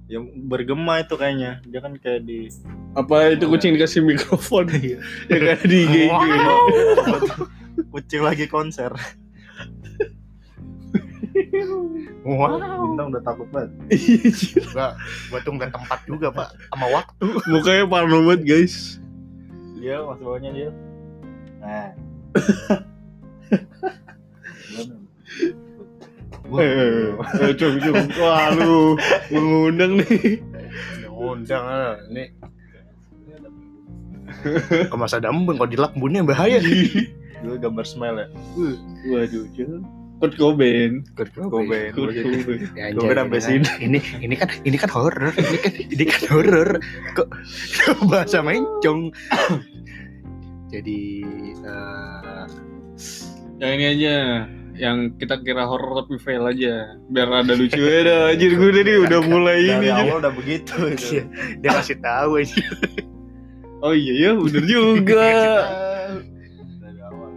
[0.06, 1.66] Yang bergema itu kayaknya.
[1.66, 2.48] Dia kan kayak di
[2.94, 4.70] Apa itu kucing dikasih mikrofon?
[5.32, 6.54] ya kayak di IG gitu.
[7.90, 8.94] kucing lagi konser.
[12.26, 12.58] Wow.
[12.58, 13.70] Bintang udah takut banget.
[14.74, 14.98] Gua,
[15.30, 16.50] gua tuh ngeliat tempat juga, Pak.
[16.74, 17.26] Sama waktu.
[17.54, 18.98] Mukanya parno banget guys.
[19.78, 20.70] Dia masih bawahnya dia.
[21.62, 21.90] Nah.
[26.46, 28.22] Eh, eh, cok cok.
[28.22, 28.94] Wah lu
[29.34, 30.38] mengundang nih.
[31.10, 31.98] Undang ah.
[32.06, 32.30] Ini
[34.86, 36.62] ke masa dambung kalau dilak bunnya bahaya.
[36.62, 38.28] Dulu gambar smile ya.
[39.10, 40.05] Waduh, cok.
[40.16, 41.04] Kurt Cobain.
[41.14, 41.92] Kurt Cobain.
[41.92, 42.60] Kurt Cobain.
[42.74, 43.68] Ya, Gua anjay, sampai ini sini.
[43.84, 45.32] Ini ini kan ini kan horror.
[45.36, 46.70] Ini kan ini kan horror.
[47.14, 47.28] Kok
[48.12, 49.12] bahasa mencong.
[50.74, 51.24] Jadi
[51.64, 52.46] eh,
[53.60, 54.16] Yang ini aja
[54.76, 58.92] yang kita kira horror tapi fail aja biar ada lucu ya dah anjir gue tadi
[59.00, 60.04] udah mulai Dari ini aja.
[60.04, 61.24] awal udah begitu itu.
[61.64, 62.60] dia kasih tahu aja.
[63.80, 65.16] oh iya ya bener juga
[66.84, 67.32] Dari awal.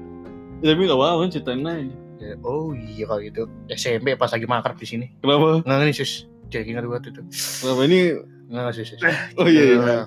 [0.67, 2.08] tapi gak apa-apa kan ceritain aja Ya,
[2.43, 5.07] Oh iya kalau gitu SMP pas lagi makrab di sini.
[5.21, 6.13] kenapa Nggak nih sus.
[6.49, 7.23] Jadi ingat gue itu.
[7.63, 7.99] kenapa ini
[8.49, 8.87] Nggak sus.
[8.93, 9.01] sus.
[9.41, 9.77] oh iya, iya.
[9.79, 10.05] Eh,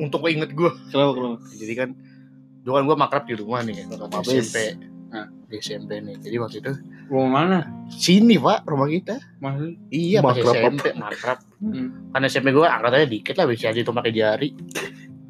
[0.00, 0.70] Untuk inget gue.
[0.90, 1.88] kenapa kenapa Jadi kan
[2.60, 3.86] dulu kan gue makrab di rumah nih kan.
[3.96, 4.40] Waktu.
[4.40, 4.56] SMP.
[5.10, 5.26] Nah.
[5.48, 6.16] Di SMP nih.
[6.20, 6.72] Jadi waktu itu
[7.10, 7.58] rumah mana
[7.90, 9.18] sini pak rumah kita.
[9.42, 11.38] maksud Iya pas SMP makrab.
[11.58, 12.14] hmm.
[12.14, 14.48] Kan SMP gue angkatannya dikit lah bisa dihitung pakai jari.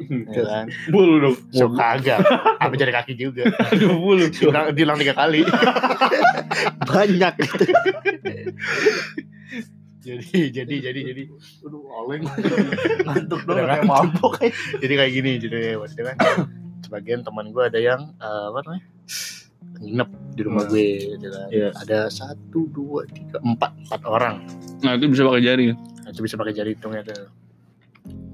[0.09, 0.65] Ya kan.
[0.89, 2.25] bulu dong So kagak.
[2.57, 3.45] Apa jari kaki juga.
[3.71, 5.45] aduh bulu Diulang, diulang tiga kali.
[6.83, 7.65] Banyak itu.
[10.01, 11.23] jadi jadi jadi jadi.
[11.63, 12.25] Aduh oleng.
[13.05, 13.55] Ngantuk kan?
[13.61, 14.33] kayak mabok
[14.79, 16.17] jadi kayak gini jadi itu kan
[16.85, 18.85] sebagian teman gue ada yang eh, apa namanya
[19.79, 20.73] nginep di rumah Hmm.
[20.73, 21.47] gue gitu kan.
[21.49, 21.69] Iya.
[21.77, 24.43] ada satu dua tiga empat empat orang
[24.81, 25.65] nah itu bisa pakai jari
[26.01, 27.29] Nah, itu bisa pakai jari hitungnya tuh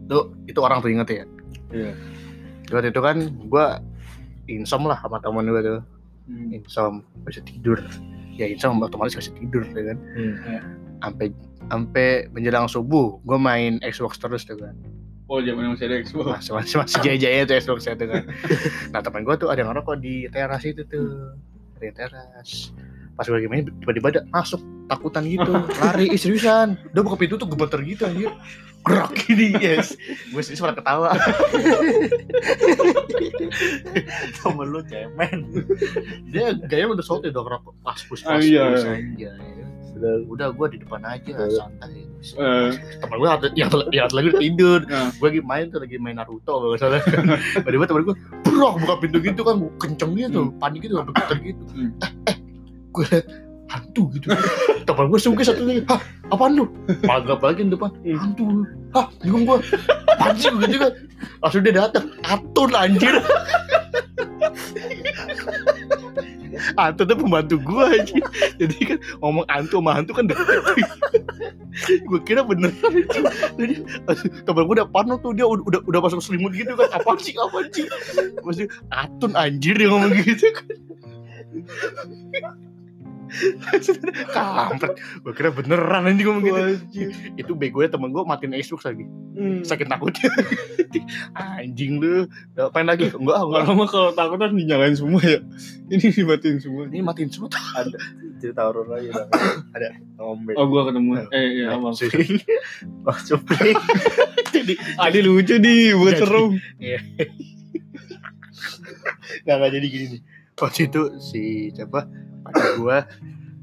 [0.07, 1.25] tuh itu orang tuh inget ya
[1.71, 1.93] Iya.
[2.71, 3.67] waktu itu kan gue
[4.51, 5.81] insom lah sama teman gue tuh.
[6.27, 6.51] Hmm.
[6.51, 7.79] insom bisa tidur.
[8.35, 9.99] Ya insom otomatis bisa tidur ya kan?
[10.15, 10.35] Hmm.
[10.97, 11.27] sampai
[11.69, 14.75] sampai menjelang subuh gue main Xbox terus tuh kan?
[15.27, 16.27] Oh zaman masih ada Xbox.
[16.27, 18.25] Masih masih masih jaya-jaya tuh Xbox saya tuh kan?
[18.95, 21.35] Nah teman gue tuh ada yang ngerokok di teras itu tuh.
[21.79, 22.71] Dari teras.
[23.19, 25.51] Pas gue lagi main tiba-tiba ada masuk takutan gitu.
[25.83, 26.79] Lari ih seriusan.
[26.95, 28.31] Udah buka pintu tuh gemeter gitu anjir
[28.87, 31.11] gerak gini yes gue sendiri suara ketawa
[34.37, 35.39] Temen lu cemen.
[36.29, 38.65] dia gaya udah sold udah ngerokok pas pus Ah, pas iya.
[38.69, 39.65] pus aja ya.
[39.93, 41.47] Udah udah gue di depan aja Iya.
[41.57, 42.71] santai Eh.
[42.99, 45.11] temen gue yang yang lagi tidur Nah.
[45.13, 47.01] gue lagi main tuh lagi main Naruto kalau nggak salah
[47.55, 51.63] tiba-tiba temen gue bro buka pintu gitu kan kenceng gitu panik gitu sampai getar gitu
[51.69, 51.91] Hmm.
[52.03, 52.37] eh eh
[52.91, 53.27] gue liat
[53.71, 54.31] hantu gitu.
[54.87, 55.83] Temen gue sungguh satu lagi.
[55.91, 56.01] Hah
[56.31, 56.65] apaan lu?
[57.07, 57.91] Lagi di depan.
[58.03, 58.19] Hmm.
[58.19, 58.45] hantu.
[58.95, 59.59] Hah bingung gue
[60.17, 60.93] apaan sih gitu kan
[61.43, 62.07] langsung dia datang.
[62.27, 63.15] Atun anjir.
[66.81, 68.17] Antu tuh pembantu gue aja
[68.57, 70.25] Jadi kan ngomong Antu sama hantu kan
[72.09, 72.73] Gue kira bener.
[73.61, 73.85] Jadi
[74.49, 75.37] temen gue udah panik tuh.
[75.37, 76.89] Dia udah, udah, masuk selimut gitu kan.
[76.97, 77.85] Apaan sih apaan sih?
[78.41, 80.67] Maksudnya Atun anjir dia ngomong gitu kan
[84.37, 84.95] Kampret.
[85.23, 86.63] Gue kira beneran anjing ngomong gitu.
[87.37, 89.05] Itu begonya temen gue matiin Xbox lagi.
[89.37, 89.61] Hmm.
[89.63, 90.31] Saking takutnya.
[91.61, 92.25] anjing lu.
[92.57, 93.13] Ngapain lagi?
[93.13, 93.63] Enggak, enggak.
[93.67, 95.41] Kalau mah kalau takut kan dinyalain semua ya.
[95.93, 96.83] Ini dimatiin semua.
[96.89, 97.51] Ini matiin semua.
[97.77, 97.99] ada
[98.41, 99.27] cerita horor lagi dah.
[99.77, 99.89] Ada.
[100.17, 101.29] ngombe Oh gua ketemu.
[101.31, 101.77] Eh iya.
[101.93, 102.43] Serius.
[103.09, 103.77] oh cepet
[104.53, 106.49] Jadi Adi lucu nih buat Jadi- serem.
[109.47, 110.21] nggak nggak jadi gini nih.
[110.57, 112.09] Waktu itu si siapa?
[112.41, 112.99] Pacar gua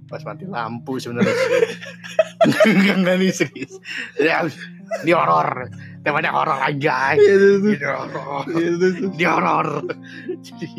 [0.05, 1.33] pas mati lampu sebenarnya.
[2.69, 3.81] Enggak enggak nih serius.
[4.21, 4.45] Ya,
[5.01, 5.73] ini horor.
[6.05, 7.17] Temanya horor aja.
[7.17, 7.71] Iya itu tuh.
[7.73, 8.43] Ini horor.
[8.45, 8.91] Iya tuh.
[9.09, 9.69] Ini horor.
[10.45, 10.69] Jadi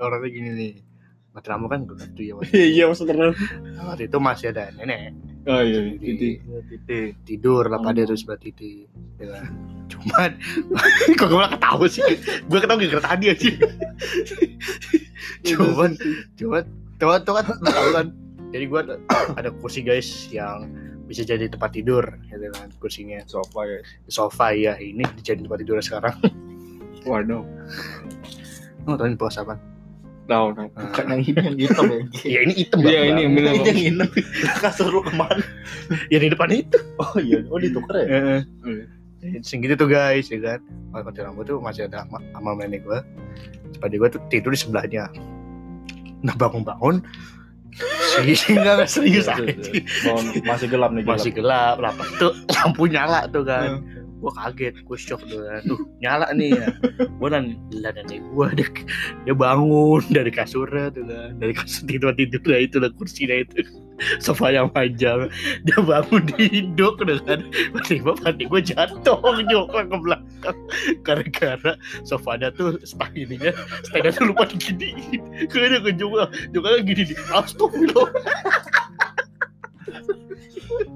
[0.00, 0.72] horornya gini nih.
[1.30, 2.34] Mati lampu kan gelap tuh ya.
[2.50, 3.36] Iya iya maksud terang.
[3.86, 5.14] Waktu itu masih ada nenek
[5.46, 6.42] Oh iya titik.
[6.66, 8.90] titik tidur lah pada terus sebelah titik.
[9.22, 9.46] Ya?
[9.86, 10.30] Cuman
[11.20, 12.02] kok gue malah ketawa sih.
[12.50, 13.50] Gue ketawa gara-gara tadi aja.
[15.44, 15.90] Cuman
[16.34, 16.62] cuman
[16.96, 18.06] cuman tuh kan tahu kan?
[18.50, 18.80] Jadi gua
[19.36, 20.70] ada- kursi guys yang
[21.06, 23.22] bisa jadi tempat tidur gitu kan kursinya.
[23.26, 26.16] Sofa ya sofa ya ini dijadiin tempat tidur sekarang.
[27.04, 27.46] Waduh.
[28.86, 29.54] ini pos apa
[30.26, 30.68] Tahu tahu.
[30.74, 31.98] bukan yang ini yang hitam ya?
[32.34, 32.90] Ya ini hitam Bang.
[32.90, 34.08] ini yang ini yang hitam.
[34.58, 35.38] Kasur lu ke mana
[36.10, 36.78] ya di depan itu.
[36.98, 37.46] Oh iya.
[37.46, 38.06] Oh ditukar ya.
[38.10, 38.42] Ya,
[39.42, 40.60] Segitu tuh guys ya kan?
[40.90, 43.00] Pas mati lampu tuh masih ada sama, sama nenek gua.
[43.78, 45.10] Pada gua tuh tidur di sebelahnya.
[46.22, 47.02] Nah bangun-bangun.
[48.16, 49.44] Si enggak serius aja.
[50.08, 51.16] Oh, masih gelap nih gelap.
[51.20, 53.84] Masih gelap Lah pas tuh lampu nyala tuh kan
[54.16, 55.62] gue kaget gue shock tuh kan.
[55.66, 56.68] Tuh nyala nih ya.
[57.20, 58.68] Gue dan lah nenek gue dia,
[59.28, 61.36] dia bangun dari kasurnya tuh kan.
[61.38, 63.64] Dari kasur tidur tidur lah itu lah kursinya itu.
[64.20, 65.32] Sofa yang panjang.
[65.64, 70.58] Dia bangun duduk dengan tiba-tiba panti gue jatuh jongkok ke belakang.
[71.00, 71.72] Gara-gara
[72.04, 73.52] sofanya tuh stang ininya
[74.16, 78.08] tuh lupa diginiin kayaknya ke jongkok jongkoknya gini nih astagfirullah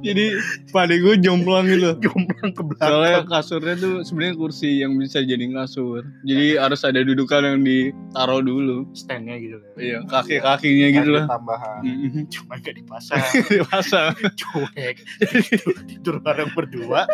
[0.01, 0.33] Jadi
[0.69, 1.93] pada gue jomplang gitu.
[2.05, 6.03] jomplang ke belakang Soalnya kasurnya tuh sebenarnya kursi yang bisa jadi kasur.
[6.23, 8.79] Jadi harus ada dudukan yang ditaruh dulu.
[8.93, 11.25] standnya gitu kan Iya, kaki-kakinya gitu lah.
[11.27, 12.25] tambahan Mm-mm.
[12.29, 14.13] cuma gak dipasang Dipasang.
[14.41, 14.97] cuek
[15.43, 17.05] tidur, tidur bareng berdua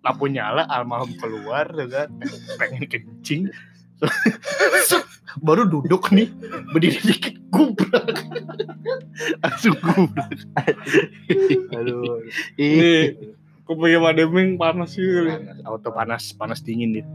[0.00, 2.08] lampu nyala almarhum keluar kan
[2.56, 3.42] pengen kencing
[5.46, 6.30] baru duduk nih
[6.74, 8.26] berdiri dikit gubrak.
[9.42, 10.34] Langsung gubrak.
[11.74, 12.22] Aduh.
[12.58, 13.14] Nih,
[13.66, 14.58] kupingnya Pak Deming?
[14.58, 15.38] Panas juga.
[15.38, 15.62] nih.
[15.66, 17.06] auto panas panas dingin dia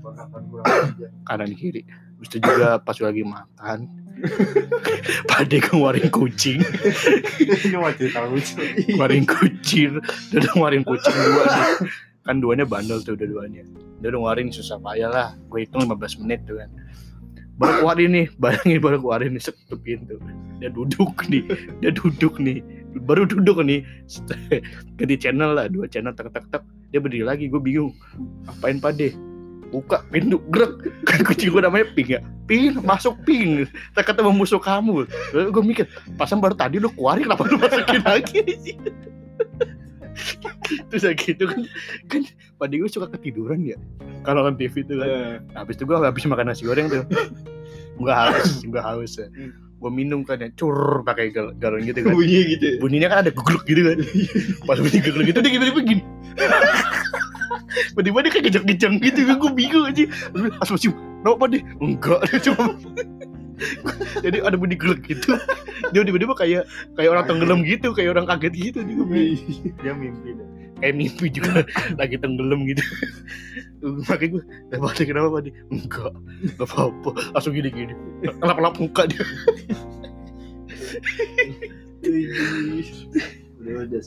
[0.00, 1.82] kapan kurang aja kanan kiri.
[2.20, 3.88] Terus itu juga pas lagi makan
[5.32, 6.60] Pade ngeluarin kucing.
[7.40, 9.96] Ini ngeluarin kucing.
[10.36, 11.64] Udah ngeluarin kucing dua nih
[12.24, 13.64] kan duanya bandel tuh dua-duanya.
[14.00, 15.28] Dia udah ngeluarin susah payah lah.
[15.48, 16.70] Gue hitung 15 menit tuh kan.
[17.60, 20.16] Baru keluarin nih bayangin baru keluarin nih setup pintu.
[20.60, 21.44] Dia duduk nih
[21.84, 22.64] dia duduk nih.
[23.04, 23.84] Baru duduk nih
[24.98, 26.64] ganti channel lah dua channel tek tek tek.
[26.92, 27.92] Dia berdiri lagi gue bingung.
[28.48, 29.12] Apain pade
[29.68, 30.88] buka pintu grek.
[31.04, 32.20] Kan kucing gue namanya ping ya?
[32.48, 33.68] Ping masuk ping.
[33.92, 35.04] Tak ketemu musuh kamu.
[35.32, 35.84] Gue mikir
[36.16, 38.40] pasang baru tadi lu keluarin kenapa lu masukin lagi
[40.90, 41.60] terus kayak gitu kan
[42.06, 42.22] kan
[42.60, 43.78] pada gue suka ketiduran ya
[44.20, 45.08] kalau nonton TV tuh kan.
[45.56, 47.04] Habis itu gue habis makan nasi goreng tuh.
[47.96, 49.28] Gue haus gue haus ya.
[49.80, 52.12] gue minum kan ya cur pakai gal galon gitu kan.
[52.12, 52.76] Bunyi gitu.
[52.76, 52.78] ya.
[52.84, 53.96] bunyinya kan ada gegluk gitu kan.
[54.68, 56.02] Pas bunyi gegluk gitu dia tiba-tiba gini.
[57.96, 60.04] Tiba-tiba dia kayak kejang-kejang gitu kan gue bingung aja.
[60.60, 62.64] Pas masih kenapa deh enggak cuma
[64.24, 65.36] jadi ada bunyi gegluk gitu.
[65.92, 66.64] Dia tiba-tiba kayak
[66.96, 69.74] kayak orang tenggelam gitu kayak orang kaget gitu dia gue bingung.
[69.80, 70.48] dia mimpi deh.
[70.80, 71.50] Kayak mimpi juga
[72.00, 72.82] lagi tenggelam gitu.
[74.08, 76.12] Makanya gue kenapa deh kenapa Pak Di?" enggak
[76.44, 77.10] enggak apa-apa.
[77.36, 77.94] Langsung gini-gini.
[78.40, 79.24] Lap-lap muka dia?
[83.60, 84.00] Udah udah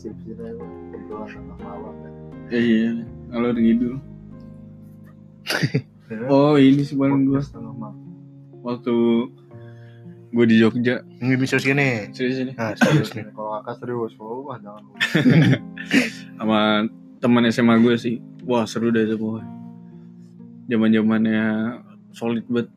[1.61, 2.11] malam kan.
[2.49, 3.87] Iya, kalau gitu.
[6.29, 8.01] Oh ini sih paling gue Podcast tengah malam.
[8.63, 8.95] Waktu
[10.33, 11.05] gue di Jogja.
[11.21, 12.09] ini bisa sini.
[12.09, 12.51] Serius ini.
[12.57, 13.29] nah serius nih.
[13.29, 14.83] Kalau kakak serius kalau mah jangan.
[16.41, 16.59] Sama
[17.21, 18.17] teman SMA gue sih.
[18.49, 19.47] Wah seru deh itu pokoknya.
[20.73, 21.45] Zaman zamannya
[22.17, 22.67] solid banget.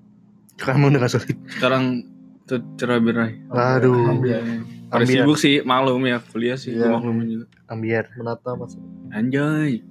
[0.57, 2.05] Kamu udah gak sulit sekarang
[2.45, 3.41] tuh cerah berai.
[3.49, 4.13] Waduh.
[4.13, 4.45] Ambiar.
[4.87, 5.25] pada Ambiar.
[5.27, 8.77] sibuk sih maklum ya kuliah sih gue maklumin juga ambiar menata mas.
[9.11, 9.83] Anjay.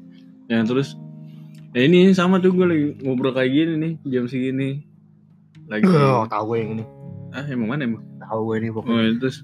[0.48, 0.98] Ya terus
[1.74, 4.86] ya ini sama tuh gue lagi ngobrol kayak gini nih jam segini.
[5.66, 5.86] Lagi.
[5.90, 6.86] Oh tahu gue yang ini
[7.36, 8.04] ah emang mana emang?
[8.18, 9.44] Tahu gue ini oh, pokoknya terus.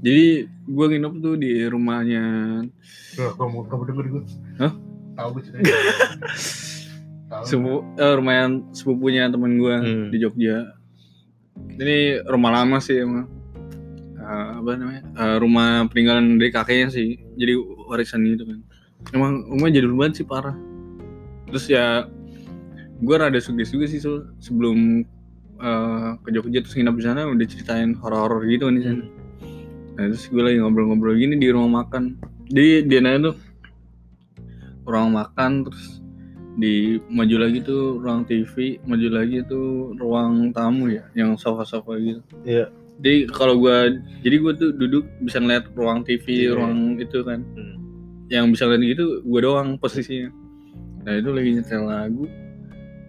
[0.00, 2.24] Jadi gue nginep tuh di rumahnya.
[3.14, 4.22] Kamu kamu denger gue
[4.58, 4.72] Hah?
[5.14, 5.42] tahu gue
[7.46, 10.08] sepupu eh, rumah yang sepupunya temen gue Hmm.
[10.10, 10.74] di Jogja.
[11.76, 13.28] Ini rumah lama sih emang.
[14.16, 15.02] Eh, apa namanya?
[15.14, 17.20] Eh, rumah peninggalan dari kakeknya sih.
[17.36, 17.52] Jadi
[17.86, 18.58] warisan gitu kan.
[19.12, 20.56] Emang rumahnya jadul banget sih parah.
[21.46, 22.08] Terus ya
[23.00, 25.04] gue rada sugesti juga sih so, sebelum
[25.60, 29.04] eh, ke Jogja terus nginap di sana udah ceritain horor-horor gitu kan di sana
[29.94, 32.16] nah terus gue lagi ngobrol-ngobrol gini di rumah makan
[32.48, 33.36] jadi dia nanya tuh
[34.84, 36.00] ruang makan terus
[36.56, 42.20] di maju lagi tuh ruang TV maju lagi tuh ruang tamu ya yang sofa-sofa gitu
[42.42, 42.66] Iya.
[42.98, 43.86] jadi kalau gua
[44.20, 46.58] jadi gua tuh duduk bisa ngeliat ruang TV Iya.
[46.58, 47.76] ruang itu kan Hmm.
[48.28, 50.28] yang bisa ngeliat gitu gua doang posisinya
[51.00, 52.24] nah itu lagi nyetel lagu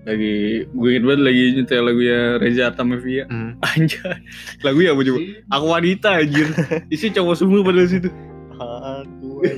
[0.01, 3.23] lagi gue inget banget lagi nyetel lagu ya Reza Artamevia.
[3.29, 3.53] Hmm.
[3.69, 4.17] anjay.
[4.65, 5.19] Lagu ya apa coba?
[5.53, 6.47] Aku wanita anjir.
[6.93, 8.09] Isi cowok semua pada situ.
[8.57, 9.41] Aku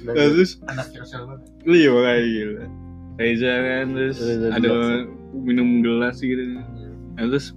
[0.00, 0.56] Nah, terus?
[0.64, 1.40] Anak banget.
[1.68, 2.64] Iya makanya gila.
[3.20, 5.00] Reza kan terus Reza ada gelas.
[5.36, 6.42] minum gelas gitu.
[7.16, 7.52] Nah, terus?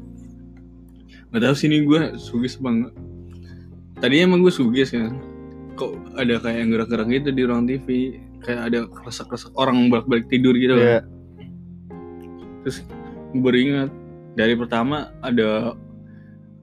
[1.32, 2.94] Gak tau sih ini gue sugis banget
[3.98, 5.16] Tadinya emang gue sugis kan.
[5.80, 10.52] Kok ada kayak yang gerak-gerak gitu di ruang TV Kayak ada keresak-keresak orang balik-balik tidur
[10.54, 11.00] gitu Iya.
[11.00, 11.04] kan
[12.62, 12.78] Terus
[13.32, 13.90] gue baru ingat
[14.34, 15.78] Dari pertama ada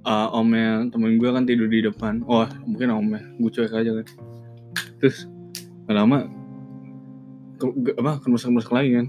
[0.02, 2.18] uh, omnya temen gue kan tidur di depan.
[2.22, 4.06] Wah mungkin omnya Gue cuek aja kan.
[4.98, 5.24] Terus
[5.84, 6.26] gak lama
[7.56, 9.06] ke, ke- apa kemesak-kemesak lagi kan.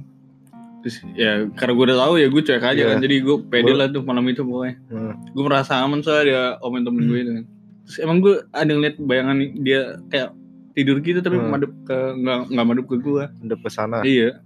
[0.81, 2.87] Terus ya karena gue udah tahu ya gue cuek aja Iya.
[2.87, 2.97] kan.
[2.99, 4.75] Jadi gue pede lah tuh malam itu pokoknya.
[4.87, 5.13] Hmm.
[5.27, 7.45] gue merasa aman soalnya ada omen temen gue itu kan.
[7.81, 10.29] Terus emang gue ada ngeliat bayangan dia kayak
[10.71, 11.49] tidur gitu tapi Hmm.
[11.49, 13.99] madep ke nggak nggak madep ke gue Udah pesana.
[14.01, 14.39] iya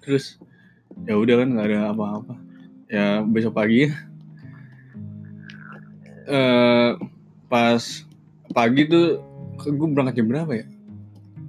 [0.00, 0.40] terus
[1.02, 2.34] ya udah kan nggak ada apa-apa
[2.86, 3.86] ya besok pagi
[6.26, 6.90] eh
[7.46, 7.82] pas
[8.50, 9.18] pagi tuh
[9.60, 10.66] gue berangkat jam berapa ya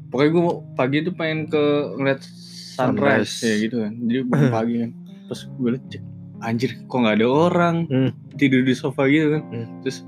[0.09, 0.43] pokoknya gue
[0.75, 1.63] pagi tuh pengen ke
[1.95, 3.35] ngeliat sunrise, Sunrise.
[3.41, 4.91] ya gitu kan jadi bangun pagi kan
[5.25, 6.03] terus gue liat cek
[6.41, 8.11] anjir kok nggak ada orang Hmm.
[8.35, 9.67] tidur di sofa gitu kan Hmm.
[9.79, 10.01] terus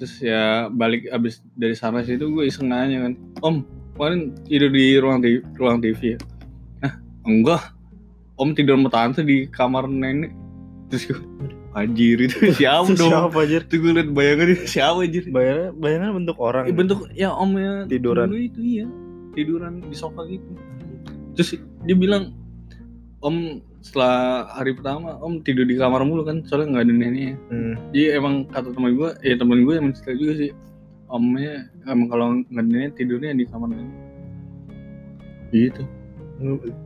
[0.00, 3.12] terus ya balik abis dari sunrise itu gue iseng nanya kan
[3.44, 3.56] om
[3.92, 6.18] kemarin tidur di ruang TV, ruang TV ya?
[6.80, 6.92] Nah
[7.28, 7.62] enggak.
[8.40, 10.32] Om tidur sama tante di kamar nenek.
[10.88, 11.20] Terus gue
[11.76, 13.12] anjir itu siapa dong?
[13.12, 13.60] Siapa anjir?
[13.68, 15.28] itu gue liat bayangan itu siapa anjir?
[15.28, 16.64] Bayangan, bayangan bentuk orang.
[16.64, 18.32] Eh, bentuk ya omnya Tiduran.
[18.32, 18.86] dulu itu iya.
[19.36, 20.48] Tiduran di sofa gitu.
[21.36, 22.32] Terus dia bilang
[23.20, 27.34] om setelah hari pertama om tidur di kamar mulu kan soalnya nggak ada neneknya.
[27.48, 27.74] Hmm.
[27.92, 30.50] jadi emang kata teman gue ya teman gue yang mencerita juga sih.
[31.10, 33.96] Omnya emang kalau nggak ada nenek tidurnya di kamar nenek.
[35.50, 35.82] Gitu.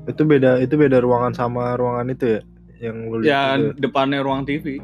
[0.09, 2.41] Itu beda itu beda ruangan sama ruangan itu ya
[2.83, 3.79] yang lu ya itu.
[3.79, 4.83] depannya ruang TV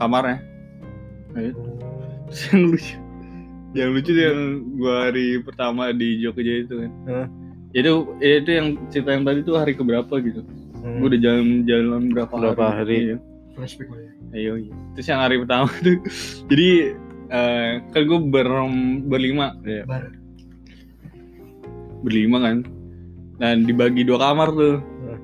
[0.00, 0.40] kamarnya.
[1.36, 1.60] Nah, itu.
[2.30, 2.94] Terus yang lucu.
[3.70, 4.40] Yang lucu yang
[4.80, 6.92] gua hari pertama di Jogja itu kan.
[7.06, 7.26] Hah?
[7.70, 10.42] itu itu yang cerita yang tadi tuh hari keberapa gitu
[10.80, 10.98] Hmm.
[10.98, 12.96] gua udah jalan-jalan berapa, Berapa hari?
[13.06, 13.16] Iya.
[13.52, 14.74] flashback lah ya Ayo, iya.
[14.94, 15.98] Terus yang hari pertama tuh,
[16.46, 16.70] jadi
[17.28, 18.48] eh, kan gue ber,
[19.04, 19.82] berlima, Iya.
[19.84, 20.04] Bar.
[22.00, 22.56] berlima kan,
[23.36, 24.80] dan dibagi dua kamar tuh.
[24.80, 25.18] Hmm.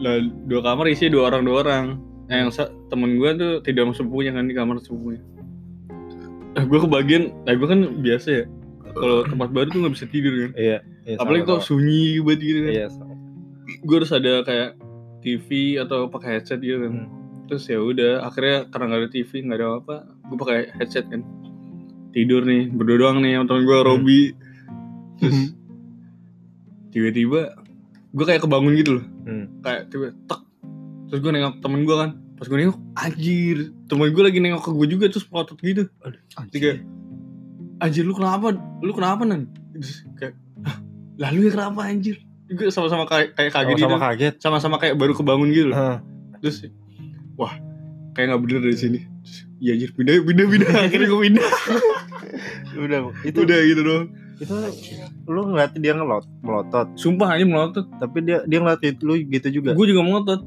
[0.00, 1.84] Lah dua kamar isi dua orang dua orang.
[2.26, 5.20] Nah, yang sa- temen gue tuh tidak sama sepupunya kan di kamar sepupunya.
[6.52, 8.44] Nah, gue kebagian, nah gue kan biasa ya.
[8.92, 10.50] Kalau tempat baru tuh nggak bisa tidur kan.
[10.54, 12.72] Iya, iya, Apalagi kok sunyi banget gitu kan.
[12.72, 13.14] Iya, sama.
[13.82, 14.68] Gue harus ada kayak
[15.22, 16.92] TV atau pakai headset gitu kan.
[16.92, 17.08] Hmm.
[17.46, 19.94] Terus ya udah, akhirnya karena nggak ada TV, nggak ada apa,
[20.26, 21.22] gue pakai headset kan.
[22.12, 23.86] Tidur nih, berdua doang nih sama temen gue Hmm.
[23.88, 24.22] Robi.
[25.22, 25.38] Terus
[26.92, 27.40] tiba-tiba
[28.12, 29.04] gue kayak kebangun gitu loh.
[29.24, 29.44] Hmm.
[29.64, 30.40] Kayak tiba tek.
[31.08, 32.10] Terus gue nengok temen gue kan.
[32.36, 33.58] Pas gue nengok, anjir.
[33.86, 35.86] Temen gue lagi nengok ke gue juga terus melotot gitu.
[36.50, 36.82] Kayak,
[37.78, 38.56] anjir lu kenapa?
[38.82, 39.46] Lu kenapa nan?
[39.72, 40.34] Terus kayak,
[40.66, 40.76] "Hah,
[41.22, 42.18] lalu ya kenapa anjir?
[42.52, 43.82] Gue sama-sama kayak, kayak kaget gitu.
[43.82, 44.34] Sama-sama kaget.
[44.38, 46.00] Sama-sama kayak baru kebangun gitu loh
[46.38, 46.66] terus
[47.32, 47.54] wah
[48.12, 49.00] kayak nggak bener dari sini
[49.56, 51.50] iya anjir pindah pindah pindah akhirnya gue pindah
[52.74, 52.98] Udah,
[53.30, 54.50] itu udah gitu doang itu
[55.24, 59.70] lu ngeliat dia ngelot melotot, sumpah aja melotot tapi dia dia ngeliat lu gitu juga.
[59.70, 60.42] gue juga melotot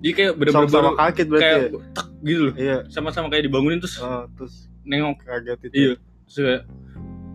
[0.00, 1.44] jadi kayak bener-bener Sama-sama baru kaget berarti.
[1.44, 1.68] kayak ya?
[1.92, 2.76] tak gitu loh Iya.
[2.88, 5.74] sama-sama kayak dibangunin terus Oh, terus nengok kaget itu.
[5.76, 5.92] iya
[6.24, 6.62] terus kayak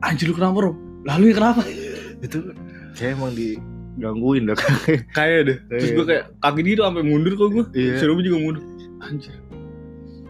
[0.01, 0.71] anjir lu kenapa bro
[1.05, 1.61] lalu ya kenapa
[2.17, 2.37] Itu
[2.97, 3.31] kayak emang
[3.99, 4.55] digangguin dah.
[5.17, 5.93] kayak deh terus Iya.
[5.93, 8.01] gue kayak kaki dia tuh sampai mundur kok gue Iya.
[8.01, 8.63] Robi juga mundur
[8.99, 9.35] anjir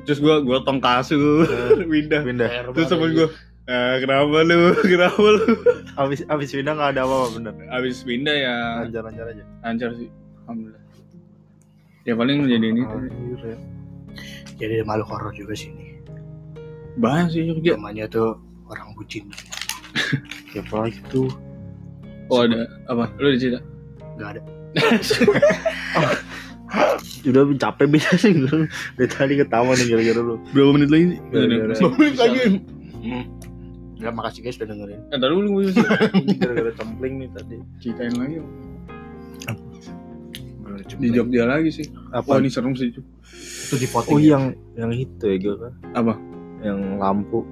[0.03, 1.45] terus gue gue tong kasur
[1.93, 2.49] pindah Pindah.
[2.73, 3.29] terus temen gue
[3.65, 4.59] ah, kenapa lu
[4.91, 5.45] kenapa lu
[5.95, 7.53] Abis abis pindah nggak ada apa-apa bener.
[7.69, 9.43] abis pindah ya Lancar-lancar aja.
[9.61, 10.09] lancar sih
[10.43, 10.81] alhamdulillah
[12.01, 13.57] ya paling menjadi ini ya.
[14.57, 16.01] Jadi ada makhluk horor juga sini.
[16.97, 18.35] banyak sih Jogja Namanya tuh
[18.67, 19.29] orang bucin.
[20.49, 21.31] Siapa tuh?
[22.29, 22.69] Oh ada.
[22.89, 23.09] Apa?
[23.17, 23.59] Lu di cerita?
[24.17, 24.41] Gak ada.
[27.29, 30.35] udah capek bisa sih gue dari tadi ketawa nih gara-gara lu.
[30.53, 31.05] Berapa menit lagi?
[31.33, 32.15] Berapa menit?
[32.15, 32.41] Lagi.
[33.99, 35.01] Ya makasih guys udah dengerin.
[35.11, 35.85] Entar dulu gue sih
[36.39, 37.57] gara-gara cempling nih tadi.
[37.83, 38.39] Ceritain lagi.
[40.99, 41.87] Di Jogja lagi sih.
[42.15, 42.37] Apa?
[42.37, 43.05] Wah ini serem sih Cuk.
[43.69, 44.15] itu di voting.
[44.15, 44.29] oh ya?
[44.33, 46.13] yang yang itu ya gue Apa?
[46.63, 47.45] yang lampu.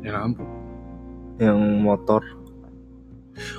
[0.00, 0.44] Ya lampu.
[1.38, 2.22] Yang motor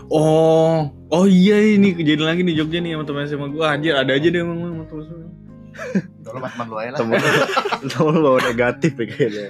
[0.09, 4.11] oh oh iya ini kejadian lagi di Jogja nih sama teman SMA gue anjir ada
[4.11, 5.27] aja deh emang emang teman SMA
[6.21, 6.99] Kalau teman lu aja lah.
[6.99, 7.17] temen
[7.87, 9.43] temen lu bawa negatif ya kayaknya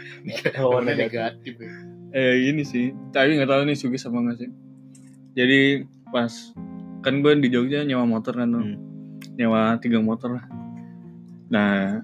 [0.62, 1.54] bawa negatif negatif.
[1.58, 1.72] ya.
[2.14, 4.50] eh ini sih tapi nggak tahu nih Sugi sama nggak sih
[5.34, 6.30] jadi pas
[7.02, 8.78] kan gue di Jogja nyewa motor kan tuh Hmm.
[9.34, 10.44] nyewa tiga motor lah
[11.46, 12.00] nah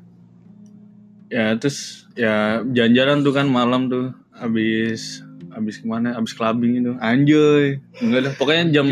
[1.26, 6.14] ya terus ya jalan-jalan tuh kan malam tuh habis habis ke mana?
[6.14, 6.92] Habis clubbing itu.
[6.98, 8.86] Anjoy enggak dah pokoknya jam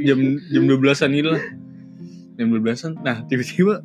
[0.00, 1.42] jam jam 12-an gitu lah
[2.32, 3.84] jam 12-an nah tiba-tiba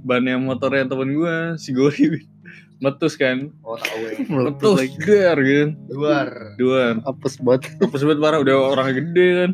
[0.00, 2.24] bannya motornya temen gue si Gori
[2.82, 3.52] metus kan.
[3.60, 4.12] Oh tahu ya.
[4.24, 6.56] metus der gitu Luar.
[6.56, 7.76] dua apes banget.
[7.84, 8.40] Apes banget parah.
[8.40, 9.50] Udah orang gede kan.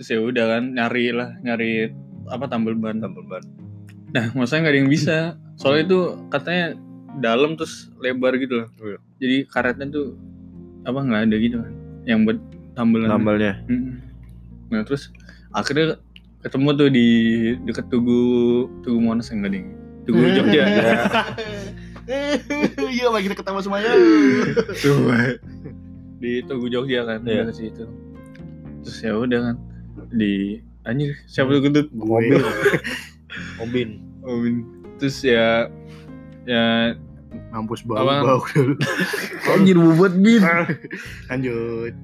[0.00, 0.62] Terus ya udah kan.
[0.72, 1.92] Nyari lah nyari
[2.32, 2.96] apa tambal ban.
[2.96, 3.44] Tambal ban.
[4.16, 5.16] Nah masalahnya nggak ada yang bisa.
[5.60, 5.98] Soalnya itu
[6.32, 6.66] katanya
[7.18, 8.98] dalam terus lebar gitu loh Iya.
[9.18, 10.14] jadi karetnya tuh
[10.82, 11.72] apa nggak ada gitu kan?
[12.04, 12.38] Yang buat
[12.72, 13.98] tambalan tambalnya Mm-mm.
[14.70, 15.10] nah terus
[15.50, 15.98] akhirnya
[16.40, 17.06] ketemu tuh di
[17.66, 18.20] deket tugu
[18.80, 19.66] tugu monas yang gede
[20.06, 20.62] tugu jogja.
[22.88, 23.92] Iya lagi ketemu semuanya.
[24.80, 25.36] tuh
[26.18, 27.44] di tugu jogja kan Iya.
[27.44, 27.84] deket situ.
[28.80, 29.56] Terus ya udah kan
[30.14, 30.56] di
[30.88, 32.40] anjir siapa tuh kentut mobil.
[33.60, 33.88] Mobil
[34.96, 35.68] terus ya
[36.48, 36.96] ya
[37.52, 38.40] Mampus bau bau.
[38.54, 38.74] Dulu.
[39.52, 40.40] anjir bobot bin
[41.28, 41.94] Lanjut.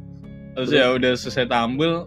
[0.54, 2.06] terus ya udah selesai tampil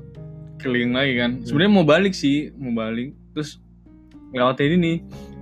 [0.58, 1.32] keliling lagi kan.
[1.44, 3.14] Sebenarnya mau balik sih mau balik.
[3.36, 3.60] Terus
[4.34, 4.98] lewatin ini nih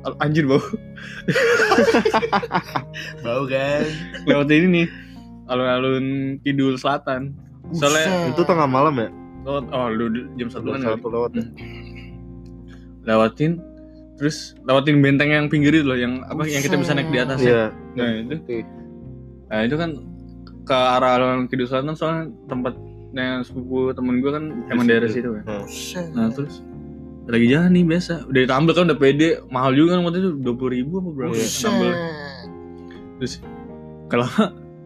[0.06, 0.62] Al- anjir bau.
[3.26, 3.84] Bau kan.
[4.26, 4.88] lewatin ini nih
[5.50, 6.06] alun-alun
[6.42, 7.34] kidul selatan.
[7.74, 9.10] Soalnya- itu tengah malam ya?
[9.46, 11.46] Oh, oh lu jam satu kan satu lewat ya?
[13.06, 13.62] Lewatin
[14.16, 17.40] terus lewatin benteng yang pinggir itu loh yang apa yang kita bisa naik di atas
[17.44, 17.52] ya.
[17.52, 17.66] Iya.
[18.00, 18.36] Nah itu.
[19.52, 19.90] Nah itu kan
[20.66, 25.44] ke arah alun kidul selatan soalnya tempatnya sepupu temen gue kan emang daerah situ kan
[25.68, 26.10] Buset.
[26.16, 26.64] Nah terus
[27.28, 28.26] lagi jalan nih biasa.
[28.32, 29.30] Udah ditambel kan udah pede.
[29.52, 31.48] Mahal juga kan waktu itu dua puluh ribu apa berapa ya
[33.20, 33.34] terus
[34.08, 34.28] kalau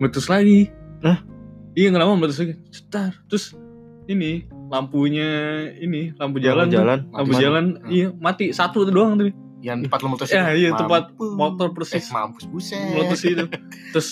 [0.02, 0.74] meletus lagi.
[1.06, 1.22] Hah?
[1.78, 2.56] iya nggak lama meletus lagi.
[2.74, 3.54] Cetar terus
[4.10, 5.30] ini lampunya
[5.74, 6.76] ini lampu jalan tuh.
[6.76, 7.42] jalan lampu Mati.
[7.42, 7.90] jalan Hmm.
[7.90, 10.56] iya mati satu doang tuh Yang tempat lu meletus ya itu?
[10.58, 11.32] iya tempat Mampus.
[11.36, 12.80] motor Eh persis mampus buset.
[12.88, 13.46] meletus itu
[13.92, 14.10] terus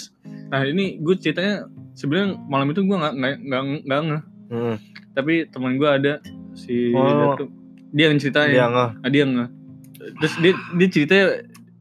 [0.48, 4.24] nah ini gue ceritanya sebenarnya malam itu gue nggak nggak nggak nggak.
[4.48, 4.76] Hmm.
[5.14, 6.14] tapi teman gue ada
[6.54, 7.32] si Oh.
[7.32, 7.48] Datu.
[7.90, 9.50] dia yang ceritain dia nggak Nah, dia nggak
[10.18, 11.26] terus dia dia ceritanya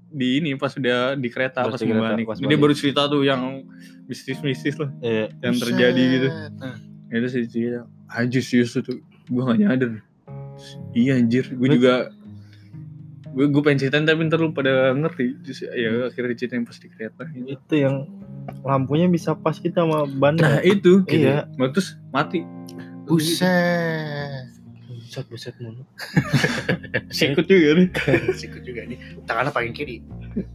[0.08, 2.72] di ini pas udah di kereta Pas pas, di mau kereta, balik pas dia baru
[2.72, 3.66] cerita tuh yang
[4.04, 5.64] mistis-mistis lah iya yang Buset.
[5.66, 6.74] terjadi gitu Nah,
[7.12, 9.90] itu sih cerita anjir serius tuh gue gak nyadar.
[10.96, 11.52] Iya anjir.
[11.52, 12.10] Gue juga
[13.36, 15.36] gue gue pengen ceritain tapi ntar lu pada ngerti.
[15.44, 17.46] Terus ya akhirnya diceritain pas di kereta gitu.
[17.52, 18.08] itu yang
[18.62, 21.04] lampunya bisa pas kita sama ban nah itu.
[21.10, 21.50] Iya.
[21.58, 22.42] Nah, terus mati.
[23.06, 24.25] Buset.
[25.18, 25.80] Buset buset mulu
[27.16, 27.88] sikut juga nih
[28.36, 28.98] Sikut juga nih.
[29.24, 30.04] Tangannya paling kiri.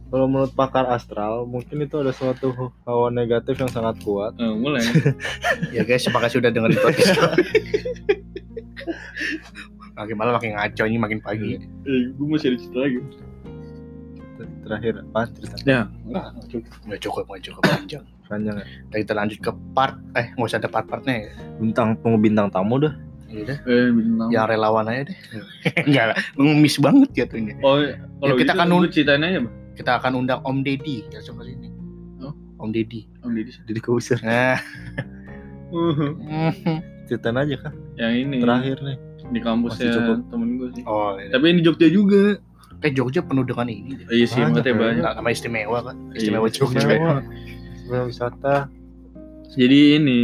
[0.06, 4.86] kalau menurut pakar astral mungkin itu ada suatu hawa negatif yang sangat kuat Eh, mulai
[5.74, 7.18] Ya guys, terima kasih udah dengerin podcast
[9.92, 11.58] makin malam makin ngaco ini makin pagi.
[11.84, 12.98] eh, gue masih ada cerita lagi
[14.62, 16.26] terakhir apa cerita ya enggak
[16.82, 18.04] Nggak cukup, nggak cukup panjang.
[18.24, 21.30] panjang ya kita lanjut ke part eh nggak usah ada part-partnya ya.
[21.56, 22.94] bintang tunggu bintang tamu dah
[23.42, 23.58] Dah.
[23.62, 25.18] eh bintang Yang relawan aja deh.
[25.86, 27.54] Enggak lah, ngemis banget jatuhnya.
[27.60, 27.80] oh
[28.18, 29.54] kalau kita gitu kan ceritain aja Bang.
[29.72, 31.68] Kita akan undang Om Deddy langsung ke sini.
[32.20, 32.32] Oh.
[32.58, 33.00] Om Deddy.
[33.20, 34.60] Om Deddy jadi keusir Nah,
[37.08, 40.16] ceritain aja kan yang ini terakhir nih di kampusnya Masih cukup.
[40.28, 41.30] temen gue sih oh, ini.
[41.30, 42.36] tapi ini Jogja juga
[42.78, 43.96] eh Jogja penuh dengan ini.
[43.96, 44.06] deh.
[44.10, 44.74] iya sih Banyak, ya.
[44.74, 45.96] banyak nama istimewa kan.
[46.12, 46.78] Istimewa Iya, Jogja.
[46.78, 47.12] istimewa
[47.72, 48.56] Istimewa wisata
[49.50, 50.20] jadi ini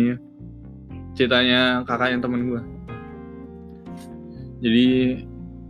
[1.15, 2.61] ceritanya kakaknya temen gue
[4.59, 4.87] jadi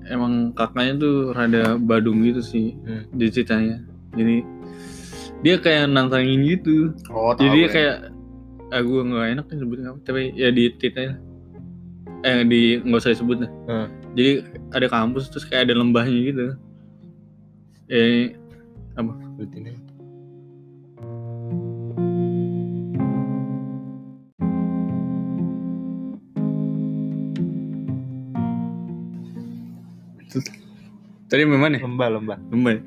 [0.08, 3.04] emang kakaknya tuh rada badung gitu sih Hmm.
[3.12, 4.36] di ceritanya jadi
[5.38, 7.68] dia kayak nantangin gitu Oh, tahu jadi ya.
[7.70, 7.96] kayak
[8.68, 11.14] ah gue nggak enak nih sebutin apa tapi ya di ceritanya
[12.20, 13.86] eh di nggak usah disebut Hmm.
[14.12, 14.30] jadi
[14.72, 16.46] ada kampus terus kayak ada lembahnya gitu
[17.88, 18.34] eh
[18.98, 19.77] Berarti ini.
[31.28, 31.80] Tadi memang ya?
[31.84, 32.72] lembah lembah Lembah.
[32.76, 32.82] ya?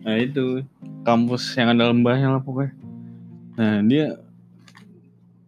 [0.00, 0.44] Nah itu
[1.04, 2.72] kampus yang ada lembahnya lah pokoknya.
[3.56, 4.06] Nah dia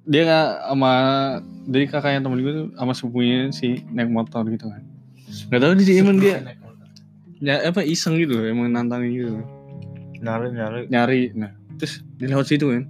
[0.03, 0.93] dia nggak sama
[1.63, 4.83] dari kakaknya temen gue tuh sama sepupunya si naik motor gitu kan.
[5.49, 6.43] Gak tau sih emang dia
[7.43, 9.43] ya apa iseng gitu loh, emang nantangin gitu
[10.23, 12.87] nyari nyari nyari nah terus di lewat situ kan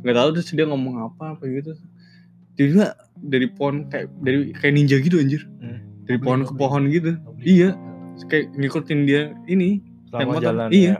[0.00, 1.76] nggak tahu terus dia ngomong apa apa gitu
[2.56, 5.71] tiba dari pohon kayak dari kayak ninja gitu anjir Hmm.
[6.12, 7.16] Dari pohon ke pohon gitu.
[7.38, 7.74] Iya.
[8.28, 10.42] Kayak ngikutin dia ini selama motor.
[10.44, 10.84] jalan Iya.
[10.84, 10.96] ya.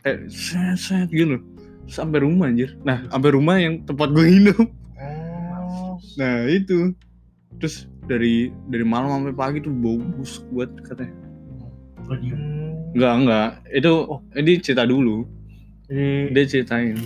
[0.00, 1.40] kayak set set gitu.
[1.84, 2.76] Sampai rumah anjir.
[2.82, 4.60] Nah sampai rumah yang tempat gue hidup
[4.96, 5.96] Oh.
[6.14, 6.92] nah itu.
[7.58, 11.12] Terus dari dari malam sampai pagi tuh bau busuk buat katanya.
[12.90, 13.92] Enggak enggak itu
[14.34, 15.24] ini cerita dulu.
[15.86, 16.96] Di, dia ceritain.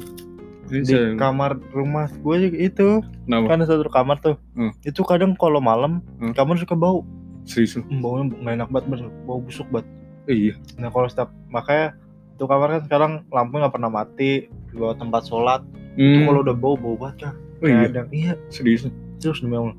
[0.64, 3.46] Ini di kamar rumah gue itu kenapa?
[3.52, 4.36] kan ada satu kamar tuh.
[4.56, 4.72] Hmm.
[4.80, 6.32] itu kadang kalau malam Hmm.
[6.32, 7.04] kamar suka bau
[7.44, 7.82] serius lu?
[7.84, 9.08] Hmm, baunya nggak enak banget bener.
[9.22, 9.86] bau busuk banget.
[10.24, 10.54] Iya.
[10.76, 11.92] Nah kalau setiap makanya
[12.30, 15.60] itu kamar kan sekarang lampu nggak pernah mati di bawah tempat sholat.
[15.94, 16.26] Itu Hmm.
[16.26, 17.86] kalau udah bau bau banget kan oh iya?
[17.86, 18.32] Kadang, iya.
[18.48, 18.88] Serius?
[19.18, 19.76] Terus demi Allah.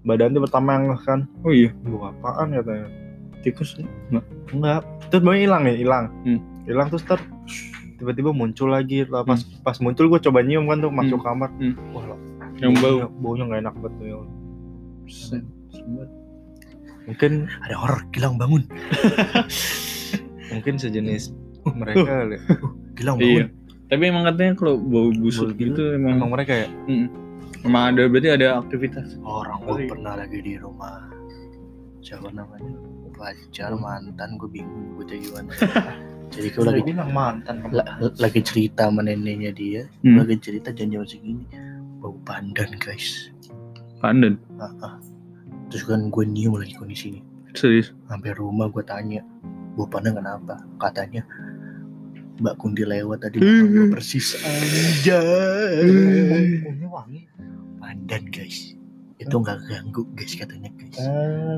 [0.00, 1.20] Badan tuh pertama yang kan.
[1.42, 1.72] Oh iya?
[1.82, 2.86] Bau apaan katanya.
[3.40, 6.04] Tikus enggak enggak terus baunya hilang nih hilang.
[6.22, 6.40] Hmm.
[6.68, 7.18] hilang terus ter
[7.96, 9.08] tiba-tiba muncul lagi.
[9.08, 11.48] Lah pas pas muncul gue coba nyium kan tuh masuk kamar.
[11.56, 11.72] Hmm.
[11.90, 12.20] wah lah,
[12.60, 13.08] yang bau.
[13.16, 14.20] Baunya- nggak enak banget tuh ya.
[17.10, 18.62] Mungkin Ada horor Gilang bangun.
[20.50, 21.30] mungkin sejenis
[21.68, 22.36] mereka kali.
[22.94, 23.48] Gilang iya bangun.
[23.86, 27.06] tapi emang katanya kalau bau busuk Bau gitu, emang emang mereka ya Mm.
[27.62, 31.06] emang ada berarti ada aktivitas Orang gue pernah lagi di rumah
[32.00, 32.72] siapa namanya
[33.12, 35.52] pacar mantan gue bingung gue jadi gimana.
[36.30, 40.18] Jadi gue lagi bilang mantan la- lagi cerita sama neneknya dia, Hmm.
[40.18, 41.44] lagi cerita jam-jam segini
[41.98, 43.28] bau pandan guys.
[43.98, 44.94] pandan Ah, ah.
[45.70, 47.20] Terus kan gue nyium lagi kondisi ini.
[47.54, 49.22] serius Sampai rumah gue tanya,
[49.74, 50.58] bau pandan kenapa?
[50.78, 51.22] Katanya
[52.40, 55.84] Mbak Kundi lewat tadi gue persis anjay.
[56.64, 57.20] baunya wangi
[57.76, 58.74] Pandan guys.
[59.20, 60.98] Itu nggak ganggu guys katanya guys.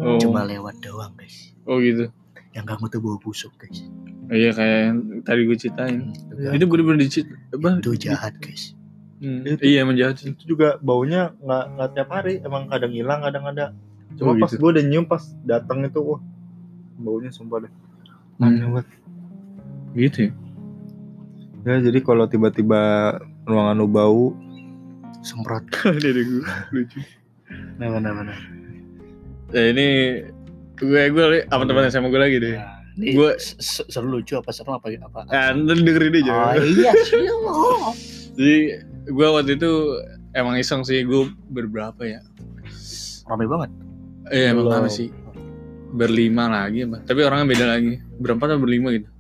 [0.03, 0.19] Oh.
[0.19, 1.55] Cuma lewat doang guys.
[1.65, 2.11] oh gitu
[2.53, 3.87] Yang ganggu tuh bau busuk guys.
[4.27, 5.99] Oh, iya kayak yang tadi gue ceritain
[6.33, 8.73] Hmm, itu bener-bener dicit apa itu jahat guys.
[9.23, 9.45] Hmm.
[9.47, 13.21] Itu- iya emang jahat sih itu juga baunya nggak nggak tiap hari emang kadang hilang
[13.23, 13.65] kadang ada
[14.15, 14.59] cuma Oh, pas gitu.
[14.59, 16.21] gue udah nyium pas datang itu wah
[16.97, 17.73] baunya sumpah deh
[18.35, 18.49] Hmm.
[18.49, 18.87] aneh banget
[19.93, 20.31] gitu ya
[21.65, 22.81] ya jadi kalau tiba-tiba
[23.45, 24.35] ruangan lu bau
[25.21, 25.63] Semprot.
[26.03, 26.43] deh gue
[26.75, 26.99] lucu
[27.77, 28.35] Nah, mana mana.
[29.51, 29.87] ya ini
[30.75, 32.81] gue gue sama teman sama gue lagi deh Nah,
[33.39, 35.25] se- seru lucu apa serem apa apa?
[35.27, 37.95] nah ntar dengerin aja Oh iya siap.
[38.35, 38.57] jadi
[39.07, 39.71] gue waktu itu
[40.33, 42.21] emang iseng sih gue berberapa ya
[43.23, 43.71] Rame banget.
[44.31, 45.09] Iya emang rame sih.
[45.93, 47.99] Berlima lagi apa tapi orangnya beda lagi.
[48.23, 49.11] Berempat atau berlima gitu?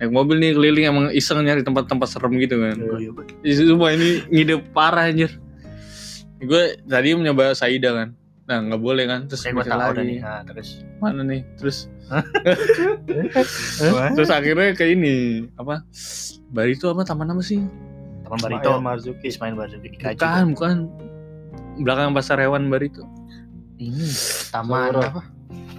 [0.00, 2.76] Naik mobil nih keliling emang iseng nyari tempat-tempat serem gitu kan.
[2.80, 3.28] Oh, iya, Bang.
[3.44, 5.28] Semua ini ngide parah anjir.
[6.40, 8.08] Gue tadi mencoba Saida kan.
[8.48, 10.06] Nah nggak boleh kan terus Saya gue tahu lagi.
[10.06, 10.18] nih.
[10.24, 10.68] Nah, terus?
[10.98, 11.44] Mana nih?
[11.60, 11.86] Terus?
[14.18, 15.86] Terus akhirnya ke ini apa?
[16.50, 17.62] Barito apa taman apa sih?
[18.26, 18.70] Ismail Barito.
[18.82, 19.26] Marzuki.
[19.30, 20.76] Ismail Marzuki bukan bukan.
[21.78, 23.06] Belakang pasar hewan Barito
[23.80, 24.06] Ini
[24.50, 25.00] taman Soro.
[25.02, 25.22] apa?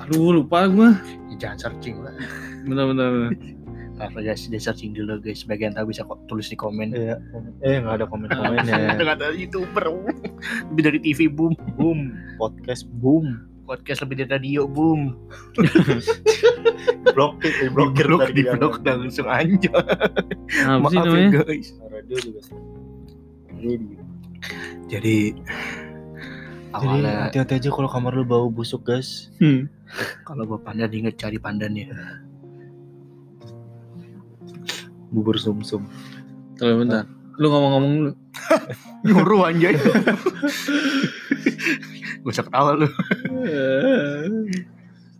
[0.01, 0.89] aduh lupa gue
[1.29, 2.11] Ya, jangan searching lah.
[2.63, 3.29] bener-bener
[3.93, 5.45] Nah, guys, dia searching dulu guys.
[5.45, 6.89] Bagian tahu bisa kok tulis di komen.
[6.89, 7.21] Iya.
[7.61, 9.93] eh nggak ada komen-komennya Dengan ada youtuber.
[10.67, 11.53] Lebih dari TV boom.
[11.71, 15.13] boom podcast boom Podcast lebih dari radio boom.
[17.13, 19.69] blokir eh, blokir blok di blok dan langsung anjir.
[19.69, 21.69] apa sih Maaf ya guys.
[21.85, 22.41] radio juga
[24.89, 25.37] jadi
[26.71, 29.67] Jadi hati-hati aja kalau kamar lu bau busuk guys hmm.
[30.23, 31.91] kalau gua pandan inget cari pandannya.
[35.11, 35.91] bubur sumsum
[36.55, 37.03] Tunggu bentar
[37.35, 38.11] lu ngomong-ngomong dulu
[39.05, 39.73] Nyuruh anjay.
[42.21, 42.87] Gak usah ketawa lu.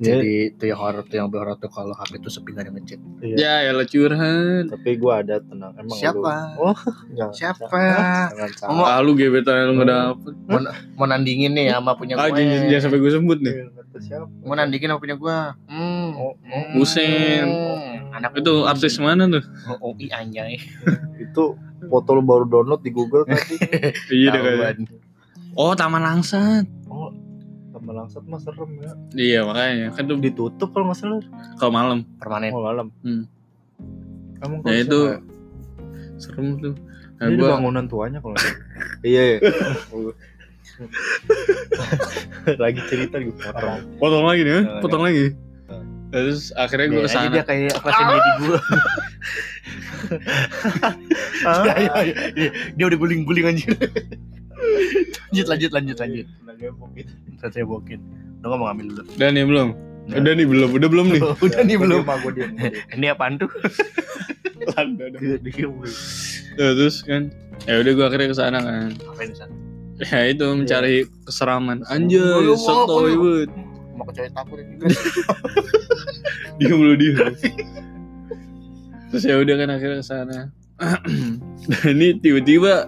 [0.01, 2.73] Ya, Jadi itu yang horor tuh yang horor tuh kalau HP itu sepi gak ada
[3.21, 3.37] iya.
[3.37, 6.57] ya ya curhat tapi gua ada tenang emang Siapa?
[6.57, 6.79] lu oh
[7.13, 7.77] jangan Siapa?
[8.65, 10.33] Ngomong- ah lu gebetan lu nggak dapet
[10.97, 12.41] Mau nandingin nih sama punya ah gue.
[12.41, 13.65] jangan, jangan sampai gue sebut nih Iya,
[14.01, 15.37] siapa Mau nandingin sama punya gue.
[15.69, 16.09] Hmm.
[16.17, 16.65] Oh, oh.
[16.81, 18.17] Hmm.
[18.17, 19.45] Anak itu artis mana tuh
[19.85, 20.57] Oh, i anjay.
[21.21, 21.43] itu
[21.93, 23.53] foto lu baru download di Google tadi
[24.09, 24.81] iya deh
[25.57, 26.65] oh taman langsat
[27.81, 31.17] oh tambah langsat mah serem ya iya makanya kan tuh ditutup kalau nggak salah
[31.57, 32.49] kalau malam Permanen.
[32.53, 33.25] oh malam Hmm.
[34.39, 35.21] emang ya kalau itu siapa?
[36.21, 36.73] serem tuh
[37.17, 38.61] nah, Ini gua bangunan tuanya kalau nggak salah.
[39.01, 39.37] iya iya
[42.57, 45.25] lagi cerita gitu potong potong lagi nih ya Jangan, potong lagi
[46.11, 48.59] terus akhirnya gue ke sana dia kayak kelasnya dia di gua.
[51.41, 52.13] Ya, ya, ya.
[52.75, 53.71] Dia udah guling-guling anjir.
[55.31, 56.27] Lanjut lanjut lanjut lanjut.
[57.41, 57.99] Saya bokin.
[58.41, 59.03] Udah nggak mau ngambil dulu.
[59.15, 59.69] udah nih belum
[60.01, 60.17] Udah.
[60.17, 62.01] udah nih belum udah belum nih Udah nih belum.
[62.05, 62.47] Gue dia.
[62.93, 63.49] Ini apaan tuh?
[66.51, 67.33] Nah, terus kan
[67.65, 69.53] ya udah gue akhirnya ke sana kan di sana?
[70.01, 71.81] ya itu mencari keseraman
[72.81, 73.17] apa toy lu?
[73.21, 73.49] banget
[73.97, 74.75] Mau ke cewek takut ini.
[76.57, 77.29] dia mulu dia
[79.09, 80.37] terus ya udah kan akhirnya ke sana
[81.69, 82.85] dan ini tiba-tiba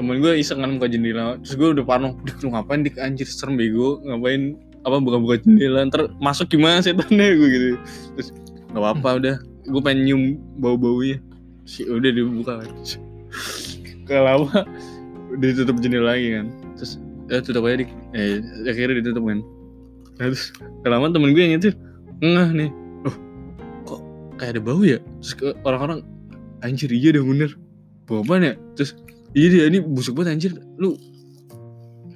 [0.00, 1.36] temen gue iseng kan buka jendela.
[1.44, 2.96] Terus gue udah parno "Dik, lu ngapain dik?
[2.96, 4.00] Anjir serem bego.
[4.00, 4.56] Ngapain
[4.88, 5.84] apa buka-buka jendela?
[5.84, 7.68] Ntar masuk gimana setannya gue gitu.
[8.16, 8.28] Terus
[8.72, 9.36] nggak apa-apa udah.
[9.68, 10.22] Gue pengen nyium
[10.56, 11.20] bau-baunya
[11.68, 12.64] sih udah dibuka.
[12.64, 12.72] Kan
[14.08, 14.64] gak lama
[15.36, 16.48] udah ditutup jendela lagi kan.
[16.80, 16.96] Terus
[17.28, 17.90] ya tutup aja dik.
[18.16, 19.44] Eh akhirnya ditutup kan.
[20.16, 21.76] Nah, terus gak lama temen gue yang nyetir
[22.24, 22.70] ngeh nih.
[23.04, 23.16] Loh
[23.84, 24.00] kok
[24.40, 24.96] kayak ada bau ya?
[25.20, 26.00] Terus orang-orang
[26.64, 27.52] anjir iya dah bener.
[28.08, 28.54] Bau apaan ya?
[28.80, 28.96] Terus
[29.36, 30.52] iya dia ini busuk banget anjir.
[30.78, 30.96] Lu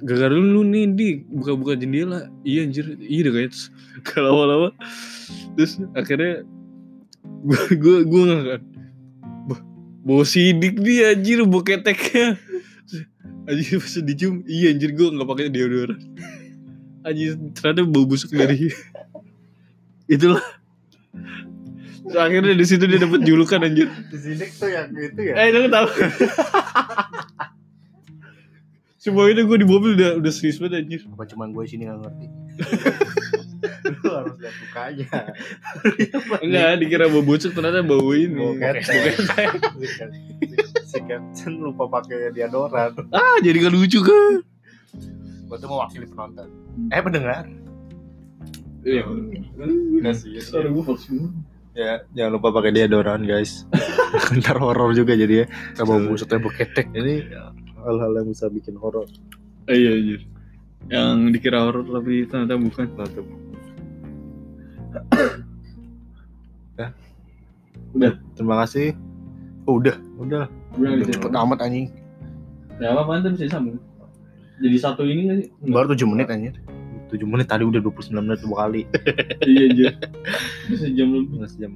[0.03, 2.27] gara-gara lu, lu nih di buka-buka jendela.
[2.43, 2.85] Iya anjir.
[2.99, 3.65] Iya kayaknya terus
[4.03, 4.69] gak lama-lama.
[5.55, 6.43] Terus akhirnya
[7.45, 8.61] gue gue gue nggak kan
[9.45, 9.59] Bah,
[10.05, 12.37] bau sidik dia anjir bau keteknya.
[12.89, 13.03] Terus,
[13.49, 15.99] anjir pas dicium iya anjir gue nggak pakai deodoran.
[17.05, 18.73] Anjir ternyata bau busuk dari
[20.13, 20.41] itulah
[22.05, 25.33] Terus akhirnya di situ dia dapat julukan anjir Sidik tuh yang itu ya.
[25.35, 25.87] eh lu tahu
[28.95, 31.99] Semua itu gue di mobil udah udah serius banget anjir Apa cuman gue sini gak
[31.99, 32.25] ngerti?
[33.85, 35.09] Lu harus lihat mukanya.
[36.41, 39.13] Enggak dikira bau busuk ternyata bau ini Bau ketek.
[40.85, 42.97] Si Captain lupa pakai deodoran.
[43.09, 44.41] Ah jadi gak lucu kan
[45.45, 46.49] Gue tuh mewakili penonton.
[46.89, 47.45] Eh pendengar.
[48.81, 49.05] Iya
[50.01, 50.41] Kasih.
[50.41, 51.29] Suara gue vaksin
[51.75, 53.67] Ya, jangan lupa pakai deodoran, guys.
[54.39, 55.45] Ntar horor juga jadi ya.
[55.83, 56.87] Busuk tapi bau ketek.
[56.95, 57.27] Ini
[57.83, 59.05] hal-hal yang bisa bikin horor.
[59.65, 60.21] Iya anjir
[60.87, 63.27] Yang dikira horor tapi ternyata bukan Tutup.
[66.79, 66.87] Ya.
[67.95, 68.13] Udah.
[68.39, 68.95] Terima kasih.
[69.67, 69.95] Oh, udah.
[70.19, 70.45] Udah.
[71.11, 71.91] Cepet amat anjing.
[72.75, 73.79] Ya apa apaan bisa sambung
[74.59, 75.47] Jadi satu ini gak sih?
[75.71, 76.55] Baru 7 menit anjir.
[77.15, 78.81] 7 menit tadi udah 29 menit dua kali.
[79.49, 79.93] Iya anjir
[80.67, 81.71] Bisa jam lebih Nggak sejam.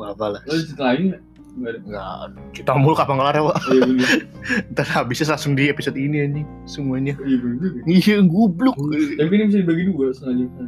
[0.00, 0.40] Gak apa lah.
[0.48, 1.22] Lo cerita lain gak?
[1.50, 2.14] Gak ada Enggak.
[2.54, 3.56] Kita mulu kapan kelar ya, Pak?
[3.70, 4.08] Iya bener
[4.72, 6.46] Ntar habisnya langsung di episode ini anjing.
[6.64, 7.14] Semuanya.
[7.22, 7.70] Iya bener.
[7.86, 8.76] Iya, goblok.
[9.18, 10.66] Tapi ini bisa dibagi dua selanjutnya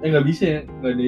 [0.00, 0.60] Eh gak bisa ya?
[0.80, 1.06] Gak ada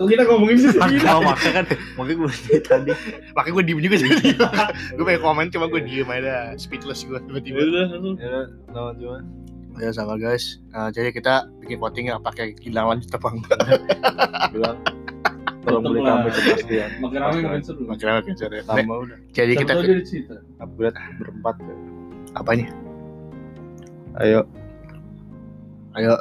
[0.00, 1.64] Kok kita ngomongin sih Makanya makanya kan
[2.00, 2.90] makanya gue dari tadi.
[3.36, 4.08] Makanya gue diem juga sih.
[4.96, 7.60] gue pengen komen cuma gue diem aja speechless gue tiba-tiba.
[7.68, 9.20] Udah langsung Ya, lawan cuma.
[9.80, 10.60] Ya sama guys.
[10.76, 13.58] Nah, jadi kita bikin voting ya pakai kilang lanjut apa enggak.
[14.52, 14.76] Bilang
[15.64, 16.90] tolong beli kami kepastian.
[17.00, 18.64] Makin rame makin seru makin seru ya.
[18.68, 19.18] Tambah udah.
[19.32, 19.72] Jadi kita
[20.60, 21.56] Upgrade berempat.
[21.60, 21.74] ya.
[22.36, 22.66] apanya?
[24.20, 24.44] Ayo.
[25.96, 26.14] Ayo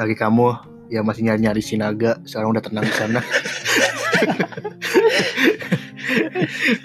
[0.00, 0.48] bagi kamu
[0.88, 3.20] yang masih nyari-nyari Sinaga, sekarang udah tenang di sana.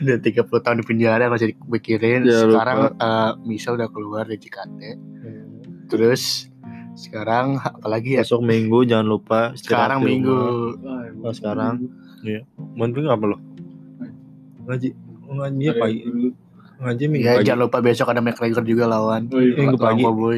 [0.04, 2.28] udah 30 tahun di penjara masih dipikirin.
[2.28, 4.82] Ya, sekarang eh, Misal udah keluar dari JKT.
[5.86, 6.50] Terus
[6.96, 8.24] sekarang apalagi ya?
[8.24, 10.34] Besok minggu jangan lupa Sekarang minggu.
[11.20, 11.86] Oh, sekarang.
[12.74, 13.38] Minggu apa lo?
[14.66, 14.90] Ngaji.
[15.26, 16.00] Ngaji Ada pagi.
[16.76, 17.46] Ngaji minggu Ya pagi.
[17.46, 19.28] jangan lupa besok ada McGregor juga lawan.
[19.30, 20.02] Oh iya Minggu pagi.
[20.02, 20.38] Boboy.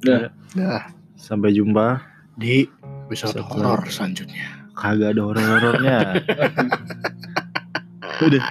[0.00, 0.82] Udah Nah,
[1.14, 2.02] Sampai jumpa.
[2.34, 2.64] di
[3.06, 4.46] episode Episode horor selanjutnya.
[4.72, 5.98] Kagak ada horor-horornya.
[8.26, 8.42] Udah.